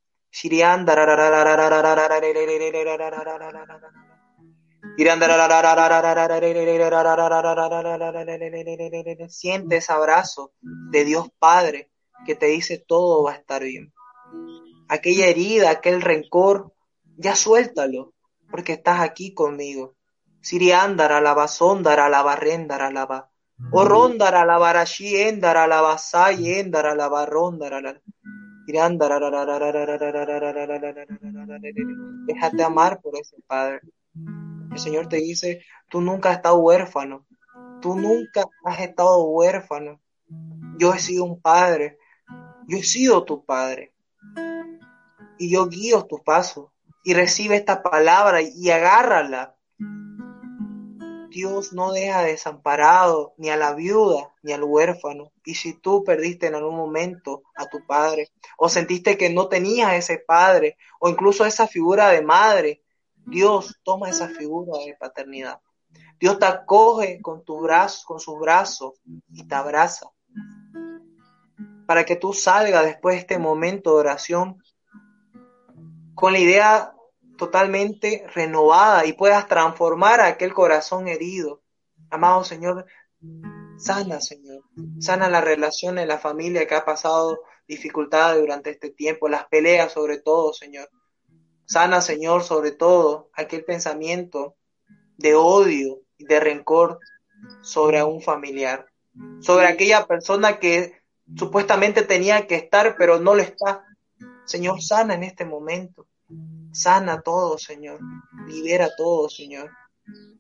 Siente 9.28 9.76
ese 9.76 9.92
abrazo 9.92 10.54
de 10.62 11.04
Dios 11.04 11.28
Padre 11.38 11.92
que 12.26 12.36
te 12.36 12.46
dice 12.46 12.78
todo 12.78 13.24
va 13.24 13.34
a 13.34 13.36
estar 13.36 13.62
bien. 13.62 13.94
Aquella 14.88 15.26
herida, 15.26 15.70
aquel 15.70 16.02
rencor, 16.02 16.74
ya 17.18 17.36
suéltalo, 17.36 18.14
porque 18.50 18.72
estás 18.72 19.02
aquí 19.02 19.34
conmigo. 19.34 19.95
Siriandara 20.46 21.22
la 21.22 21.34
basondara 21.34 22.08
la 22.08 22.22
barrendara 22.22 22.92
la 22.92 23.08
ba. 23.08 23.28
O 23.72 23.84
rondara 23.84 24.46
la 24.46 24.60
barashi 24.60 25.16
endara 25.16 25.66
la 25.66 25.82
basay 25.82 26.60
endara 26.60 26.94
la 26.94 27.08
barrondara 27.10 27.82
la. 27.82 28.00
Déjate 32.28 32.64
amar 32.64 33.02
por 33.02 33.18
ese 33.18 33.38
Padre. 33.48 33.82
El 34.72 34.78
Señor 34.78 35.08
te 35.08 35.16
dice, 35.18 35.64
tú 35.90 36.00
nunca 36.02 36.30
has 36.30 36.36
estado 36.36 36.58
huérfano. 36.58 37.26
Tú 37.82 37.96
nunca 37.96 38.46
has 38.66 38.82
estado 38.82 39.24
huérfano. 39.24 40.00
Yo 40.78 40.94
he 40.94 41.00
sido 41.00 41.24
un 41.24 41.42
padre. 41.42 41.98
Yo 42.68 42.78
he 42.78 42.84
sido 42.84 43.26
tu 43.26 43.44
padre. 43.44 43.96
Y 45.40 45.50
yo 45.50 45.68
guío 45.70 46.06
tus 46.06 46.22
pasos. 46.22 46.70
Y 47.04 47.16
recibe 47.16 47.56
esta 47.56 47.82
palabra 47.82 48.44
y 48.44 48.70
agárrala 48.70 49.56
Dios 51.36 51.74
no 51.74 51.92
deja 51.92 52.22
desamparado 52.22 53.34
ni 53.36 53.50
a 53.50 53.58
la 53.58 53.74
viuda 53.74 54.32
ni 54.42 54.54
al 54.54 54.64
huérfano. 54.64 55.34
Y 55.44 55.56
si 55.56 55.74
tú 55.74 56.02
perdiste 56.06 56.48
en 56.48 56.56
algún 56.56 56.78
momento 56.78 57.44
a 57.58 57.68
tu 57.68 57.86
padre, 57.86 58.30
o 58.58 58.70
sentiste 58.70 59.18
que 59.18 59.30
no 59.30 59.50
tenías 59.50 59.96
ese 59.96 60.18
padre, 60.18 60.78
o 60.98 61.10
incluso 61.10 61.46
esa 61.46 61.68
figura 61.68 62.08
de 62.08 62.22
madre, 62.22 62.84
Dios 63.26 63.82
toma 63.84 64.10
esa 64.10 64.30
figura 64.30 64.80
de 64.86 64.96
paternidad. 64.96 65.60
Dios 66.22 66.40
te 66.40 66.46
acoge 66.46 67.22
con 67.22 67.44
tu 67.44 67.60
brazo, 67.60 68.06
con 68.08 68.22
sus 68.22 68.40
brazos 68.40 68.94
y 69.28 69.46
te 69.46 69.56
abraza. 69.56 70.10
Para 71.86 72.06
que 72.06 72.16
tú 72.16 72.32
salgas 72.32 72.86
después 72.86 73.16
de 73.16 73.20
este 73.20 73.40
momento 73.40 73.90
de 73.96 74.00
oración 74.00 74.64
con 76.14 76.32
la 76.32 76.40
idea 76.40 76.95
totalmente 77.38 78.26
renovada 78.34 79.06
y 79.06 79.14
puedas 79.14 79.48
transformar 79.48 80.22
aquel 80.22 80.54
corazón 80.54 81.08
herido. 81.08 81.62
Amado 82.10 82.44
Señor, 82.44 82.86
sana, 83.78 84.22
Señor. 84.22 84.64
Sana 85.00 85.30
la 85.30 85.42
relación 85.42 85.98
en 85.98 86.08
la 86.08 86.18
familia 86.18 86.68
que 86.68 86.76
ha 86.76 86.86
pasado 86.86 87.40
dificultades 87.68 88.40
durante 88.40 88.70
este 88.70 88.90
tiempo, 88.92 89.28
las 89.28 89.46
peleas 89.48 89.92
sobre 89.92 90.20
todo, 90.20 90.54
Señor. 90.54 90.90
Sana, 91.66 92.02
Señor, 92.02 92.44
sobre 92.44 92.72
todo 92.72 93.30
aquel 93.34 93.66
pensamiento 93.66 94.56
de 95.18 95.36
odio 95.36 96.02
y 96.18 96.26
de 96.26 96.40
rencor 96.40 97.00
sobre 97.62 98.04
un 98.04 98.22
familiar, 98.22 98.88
sobre 99.40 99.68
aquella 99.68 100.06
persona 100.06 100.60
que 100.60 101.02
supuestamente 101.36 102.04
tenía 102.04 102.48
que 102.48 102.56
estar, 102.56 102.96
pero 102.98 103.20
no 103.20 103.34
lo 103.34 103.42
está. 103.42 103.84
Señor, 104.46 104.82
sana 104.82 105.16
en 105.16 105.24
este 105.24 105.46
momento. 105.46 106.08
Sana 106.76 107.22
todo, 107.22 107.58
Señor. 107.58 108.00
Libera 108.48 108.90
todo, 108.98 109.30
Señor. 109.30 109.72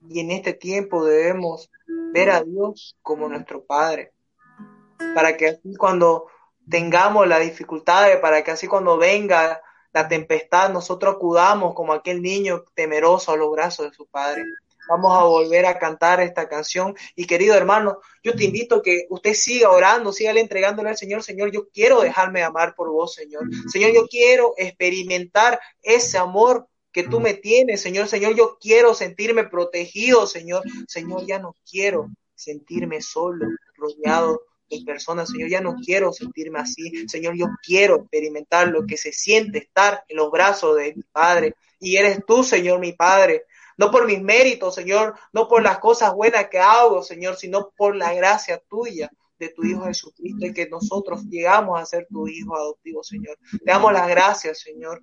Y 0.09 0.19
en 0.19 0.31
este 0.31 0.53
tiempo 0.53 1.05
debemos 1.05 1.71
ver 2.13 2.29
a 2.29 2.43
Dios 2.43 2.97
como 3.01 3.29
nuestro 3.29 3.63
Padre. 3.63 4.11
Para 5.15 5.37
que 5.37 5.47
así 5.47 5.75
cuando 5.77 6.27
tengamos 6.69 7.25
las 7.25 7.39
dificultades, 7.39 8.17
para 8.17 8.43
que 8.43 8.51
así 8.51 8.67
cuando 8.67 8.97
venga 8.97 9.61
la 9.93 10.07
tempestad, 10.09 10.71
nosotros 10.71 11.15
acudamos 11.15 11.73
como 11.73 11.93
aquel 11.93 12.21
niño 12.21 12.65
temeroso 12.73 13.31
a 13.31 13.37
los 13.37 13.49
brazos 13.51 13.89
de 13.89 13.95
su 13.95 14.05
Padre. 14.05 14.43
Vamos 14.87 15.17
a 15.17 15.23
volver 15.23 15.65
a 15.65 15.77
cantar 15.79 16.19
esta 16.21 16.47
canción. 16.47 16.95
Y 17.15 17.25
querido 17.25 17.55
hermano, 17.55 17.99
yo 18.23 18.35
te 18.35 18.43
invito 18.43 18.75
a 18.75 18.81
que 18.81 19.05
usted 19.09 19.33
siga 19.33 19.71
orando, 19.71 20.11
siga 20.11 20.31
entregándole 20.31 20.89
al 20.89 20.97
Señor. 20.97 21.23
Señor, 21.23 21.51
yo 21.51 21.69
quiero 21.69 22.01
dejarme 22.01 22.43
amar 22.43 22.75
por 22.75 22.89
vos, 22.89 23.13
Señor. 23.13 23.43
Señor, 23.67 23.93
yo 23.93 24.07
quiero 24.07 24.53
experimentar 24.57 25.59
ese 25.81 26.17
amor 26.17 26.67
que 26.91 27.03
tú 27.03 27.19
me 27.19 27.33
tienes, 27.33 27.81
Señor. 27.81 28.07
Señor, 28.07 28.35
yo 28.35 28.57
quiero 28.59 28.93
sentirme 28.93 29.43
protegido, 29.45 30.27
Señor. 30.27 30.63
Señor, 30.87 31.25
ya 31.25 31.39
no 31.39 31.55
quiero 31.69 32.09
sentirme 32.35 33.01
solo, 33.01 33.47
rodeado 33.75 34.41
de 34.69 34.81
personas, 34.85 35.29
Señor, 35.29 35.49
ya 35.49 35.61
no 35.61 35.75
quiero 35.75 36.11
sentirme 36.11 36.59
así, 36.59 37.07
Señor, 37.07 37.35
yo 37.35 37.47
quiero 37.63 37.97
experimentar 37.97 38.67
lo 38.67 38.85
que 38.85 38.97
se 38.97 39.11
siente 39.11 39.59
estar 39.59 40.03
en 40.07 40.17
los 40.17 40.31
brazos 40.31 40.75
de 40.77 40.93
mi 40.95 41.03
Padre, 41.03 41.55
y 41.79 41.97
eres 41.97 42.25
tú, 42.25 42.43
Señor, 42.43 42.79
mi 42.79 42.93
Padre, 42.93 43.43
no 43.77 43.91
por 43.91 44.05
mis 44.07 44.21
méritos, 44.21 44.75
Señor, 44.75 45.15
no 45.33 45.47
por 45.47 45.63
las 45.63 45.79
cosas 45.79 46.13
buenas 46.13 46.47
que 46.49 46.59
hago, 46.59 47.03
Señor, 47.03 47.35
sino 47.35 47.71
por 47.77 47.95
la 47.95 48.13
gracia 48.13 48.61
tuya, 48.69 49.09
de 49.39 49.49
tu 49.49 49.63
Hijo 49.63 49.83
Jesucristo 49.85 50.45
y 50.45 50.53
que 50.53 50.67
nosotros 50.69 51.25
llegamos 51.25 51.79
a 51.79 51.85
ser 51.85 52.07
tu 52.09 52.27
Hijo 52.27 52.55
adoptivo, 52.55 53.03
Señor. 53.03 53.37
Te 53.51 53.71
damos 53.71 53.91
las 53.93 54.07
gracias, 54.07 54.59
Señor. 54.59 55.01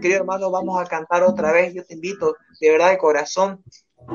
Querido 0.00 0.20
hermano, 0.20 0.50
vamos 0.50 0.80
a 0.80 0.86
cantar 0.86 1.22
otra 1.22 1.52
vez. 1.52 1.74
Yo 1.74 1.84
te 1.84 1.94
invito 1.94 2.36
de 2.60 2.70
verdad 2.70 2.90
de 2.90 2.98
corazón 2.98 3.62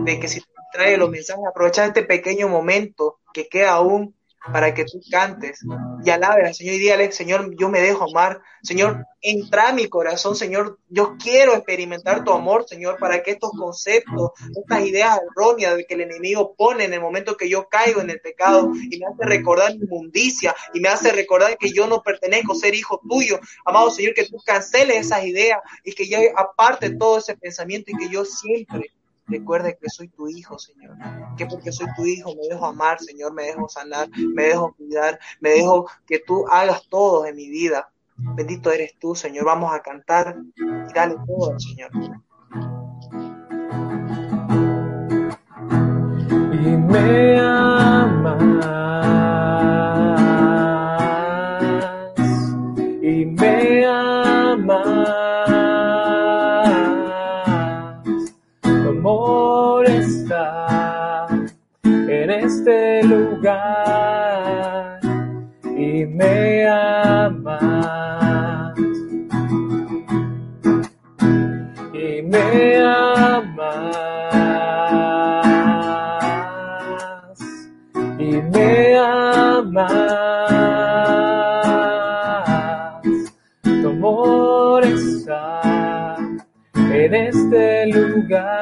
de 0.03 0.19
que 0.19 0.27
si 0.27 0.41
trae 0.73 0.97
los 0.97 1.09
mensajes, 1.09 1.43
aprovechar 1.47 1.87
este 1.87 2.03
pequeño 2.03 2.47
momento 2.47 3.19
que 3.33 3.47
queda 3.47 3.73
aún 3.73 4.15
para 4.51 4.73
que 4.73 4.85
tú 4.85 5.01
cantes. 5.09 5.61
Y 6.03 6.09
alabes 6.09 6.47
al 6.47 6.53
Señor 6.55 6.75
y 6.75 6.79
dígale, 6.79 7.11
Señor, 7.11 7.55
yo 7.57 7.69
me 7.69 7.81
dejo 7.81 8.09
amar, 8.09 8.41
Señor, 8.63 9.05
entra 9.21 9.69
a 9.69 9.73
mi 9.73 9.87
corazón, 9.87 10.35
Señor, 10.35 10.79
yo 10.89 11.15
quiero 11.21 11.53
experimentar 11.53 12.23
tu 12.23 12.31
amor, 12.31 12.65
Señor, 12.67 12.97
para 12.97 13.21
que 13.21 13.31
estos 13.31 13.51
conceptos, 13.51 14.31
estas 14.59 14.85
ideas 14.85 15.19
erróneas 15.29 15.77
que 15.87 15.93
el 15.93 16.01
enemigo 16.01 16.55
pone 16.55 16.85
en 16.85 16.93
el 16.93 17.01
momento 17.01 17.37
que 17.37 17.49
yo 17.49 17.67
caigo 17.67 18.01
en 18.01 18.09
el 18.09 18.19
pecado 18.19 18.71
y 18.73 18.97
me 18.97 19.05
hace 19.05 19.25
recordar 19.25 19.75
mi 19.75 19.83
inmundicia 19.83 20.55
y 20.73 20.79
me 20.79 20.89
hace 20.89 21.11
recordar 21.11 21.57
que 21.57 21.71
yo 21.71 21.85
no 21.87 22.01
pertenezco 22.01 22.53
a 22.53 22.55
ser 22.55 22.73
hijo 22.73 22.99
tuyo, 23.07 23.39
amado 23.65 23.91
Señor, 23.91 24.13
que 24.13 24.25
tú 24.25 24.37
canceles 24.43 25.05
esas 25.05 25.23
ideas 25.23 25.59
y 25.83 25.93
que 25.93 26.07
yo 26.07 26.17
aparte 26.35 26.95
todo 26.95 27.19
ese 27.19 27.37
pensamiento 27.37 27.91
y 27.91 27.97
que 27.97 28.09
yo 28.09 28.25
siempre 28.25 28.91
Recuerde 29.32 29.77
que 29.82 29.89
soy 29.89 30.09
tu 30.09 30.27
hijo, 30.27 30.59
Señor. 30.59 30.95
Que 31.38 31.45
porque 31.45 31.71
soy 31.71 31.88
tu 31.95 32.05
hijo 32.05 32.36
me 32.36 32.47
dejo 32.49 32.65
amar, 32.65 32.99
Señor, 32.99 33.34
me 33.34 33.43
dejo 33.43 33.69
sanar, 33.69 34.09
me 34.36 34.43
dejo 34.43 34.73
cuidar, 34.75 35.19
me 35.39 35.51
dejo 35.51 35.88
que 36.05 36.19
tú 36.19 36.45
hagas 36.49 36.88
todo 36.89 37.25
en 37.25 37.36
mi 37.36 37.49
vida. 37.49 37.89
Bendito 38.17 38.71
eres 38.71 38.93
tú, 38.99 39.15
Señor. 39.15 39.45
Vamos 39.45 39.73
a 39.73 39.82
cantar 39.82 40.38
y 40.55 40.93
dale 40.93 41.15
todo, 41.25 41.57
Señor. 41.59 41.89
Y 46.53 46.77
me 46.77 47.39
amas. 47.39 49.30
Me 66.22 66.67
amas. 66.67 67.93
Y 71.93 72.22
me 72.22 72.78
amas. 72.78 73.88
Y 78.19 78.32
me 78.53 78.97
amas. 78.97 80.11
Tu 83.63 83.88
amor 83.89 84.84
está 84.86 86.17
en 86.76 87.15
este 87.15 87.88
lugar. 87.88 88.61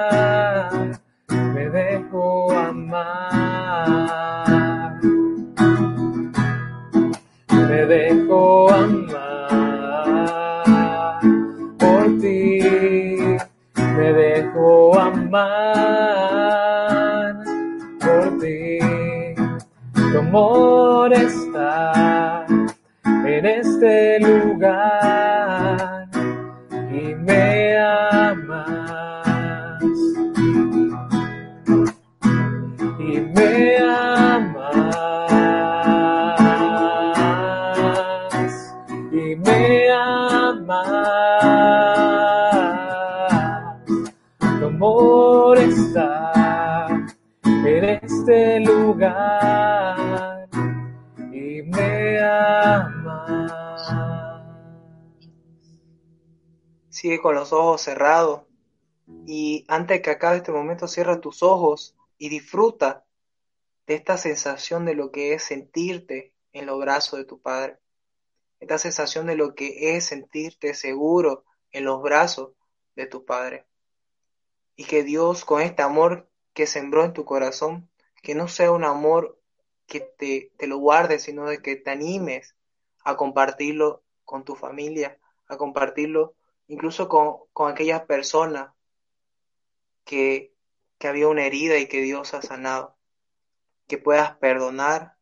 Dejo 15.20 15.28
amar 15.28 16.54
por 18.00 18.38
ti. 18.40 18.80
Tu 19.94 20.18
amor 20.18 21.14
está 21.14 22.46
en 23.06 23.46
este 23.46 24.20
lugar 24.20 25.29
Sigue 57.00 57.22
con 57.22 57.34
los 57.34 57.54
ojos 57.54 57.82
cerrados 57.82 58.42
y 59.26 59.64
antes 59.70 60.02
que 60.02 60.10
acabe 60.10 60.36
este 60.36 60.52
momento 60.52 60.86
cierra 60.86 61.22
tus 61.22 61.44
ojos 61.44 61.96
y 62.18 62.28
disfruta 62.28 63.06
de 63.88 63.94
esta 63.94 64.18
sensación 64.18 64.84
de 64.84 64.96
lo 64.96 65.10
que 65.10 65.34
es 65.34 65.44
sentirte 65.44 66.34
en 66.52 66.66
los 66.66 66.78
brazos 66.78 67.18
de 67.18 67.24
tu 67.24 67.40
Padre. 67.40 67.78
Esta 68.60 68.78
sensación 68.78 69.28
de 69.28 69.38
lo 69.38 69.56
que 69.56 69.96
es 69.96 70.08
sentirte 70.08 70.74
seguro 70.74 71.46
en 71.72 71.86
los 71.86 72.02
brazos 72.02 72.52
de 72.98 73.06
tu 73.06 73.24
Padre. 73.24 73.66
Y 74.76 74.84
que 74.84 75.02
Dios 75.02 75.46
con 75.46 75.62
este 75.62 75.82
amor 75.82 76.28
que 76.54 76.68
sembró 76.68 77.06
en 77.06 77.14
tu 77.14 77.24
corazón 77.24 77.90
que 78.22 78.36
no 78.36 78.50
sea 78.50 78.74
un 78.74 78.84
amor 78.84 79.40
que 79.88 80.02
te, 80.02 80.52
te 80.58 80.68
lo 80.68 80.80
guardes, 80.80 81.24
sino 81.24 81.48
de 81.48 81.62
que 81.62 81.78
te 81.78 81.92
animes 81.92 82.58
a 83.06 83.16
compartirlo 83.16 84.04
con 84.26 84.44
tu 84.44 84.58
familia, 84.58 85.18
a 85.48 85.56
compartirlo 85.56 86.36
incluso 86.70 87.10
con, 87.10 87.36
con 87.52 87.70
aquellas 87.70 88.04
personas 88.04 88.72
que, 90.06 90.54
que 90.98 91.08
había 91.08 91.28
una 91.28 91.46
herida 91.46 91.78
y 91.78 91.88
que 91.88 92.02
Dios 92.02 92.34
ha 92.34 92.42
sanado, 92.42 92.96
que 93.88 93.98
puedas 93.98 94.38
perdonar, 94.38 95.18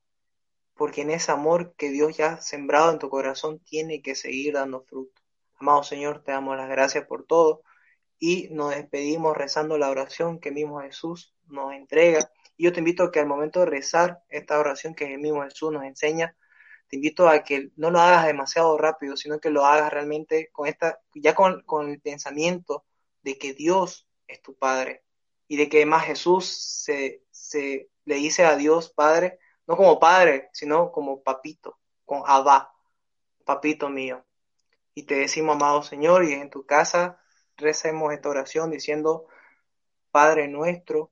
porque 0.76 1.02
en 1.02 1.10
ese 1.10 1.32
amor 1.32 1.74
que 1.76 1.90
Dios 1.90 2.16
ya 2.16 2.34
ha 2.34 2.42
sembrado 2.42 2.92
en 2.92 3.00
tu 3.00 3.10
corazón 3.10 3.60
tiene 3.60 4.04
que 4.04 4.14
seguir 4.14 4.54
dando 4.54 4.82
fruto. 4.84 5.22
Amado 5.56 5.82
Señor, 5.82 6.24
te 6.24 6.32
damos 6.32 6.56
las 6.56 6.70
gracias 6.70 7.08
por 7.08 7.26
todo 7.26 7.64
y 8.20 8.50
nos 8.52 8.76
despedimos 8.76 9.36
rezando 9.36 9.80
la 9.80 9.90
oración 9.90 10.40
que 10.40 10.52
mismo 10.52 10.82
Jesús 10.82 11.34
nos 11.48 11.74
entrega 11.74 12.30
y 12.58 12.66
yo 12.66 12.74
te 12.74 12.80
invito 12.80 13.04
a 13.04 13.12
que 13.12 13.20
al 13.20 13.28
momento 13.28 13.62
de 13.62 13.68
rezar 13.68 14.24
esta 14.30 14.60
oración 14.60 14.96
que 14.96 15.06
el 15.12 15.20
mismo 15.20 15.44
Jesús 15.44 15.72
nos 15.72 15.84
enseña, 15.84 16.36
te 16.88 16.96
invito 16.96 17.28
a 17.28 17.44
que 17.44 17.72
no 17.76 17.92
lo 17.92 18.00
hagas 18.00 18.26
demasiado 18.26 18.78
rápido, 18.78 19.18
sino 19.18 19.40
que 19.40 19.50
lo 19.50 19.66
hagas 19.66 19.92
realmente 19.92 20.50
con 20.52 20.68
esta, 20.68 21.00
ya 21.14 21.36
con, 21.36 21.64
el 21.90 22.02
pensamiento 22.02 22.86
de 23.22 23.38
que 23.38 23.54
Dios 23.54 24.08
es 24.28 24.42
tu 24.42 24.58
Padre 24.58 25.04
y 25.48 25.58
de 25.58 25.70
que 25.70 25.78
además 25.78 26.06
Jesús 26.06 26.48
se, 26.48 27.24
se 27.32 27.90
le 28.06 28.16
dice 28.16 28.46
a 28.46 28.56
Dios 28.56 28.90
Padre, 28.90 29.40
no 29.68 29.76
como 29.76 30.00
Padre, 30.00 30.50
sino 30.54 30.92
como 30.92 31.22
Papito, 31.24 31.78
con 32.06 32.24
Abba, 32.26 32.74
Papito 33.46 33.90
mío. 33.90 34.26
Y 34.94 35.04
te 35.04 35.16
decimos, 35.16 35.56
amado 35.56 35.84
Señor, 35.84 36.24
y 36.24 36.34
en 36.34 36.50
tu 36.50 36.66
casa 36.66 37.22
recemos 37.58 38.14
esta 38.14 38.30
oración 38.30 38.72
diciendo, 38.72 39.28
Padre 40.12 40.48
nuestro, 40.48 41.12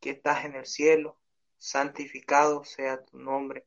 que 0.00 0.10
estás 0.10 0.44
en 0.44 0.54
el 0.54 0.66
cielo, 0.66 1.18
santificado 1.58 2.64
sea 2.64 3.04
tu 3.04 3.18
nombre. 3.18 3.66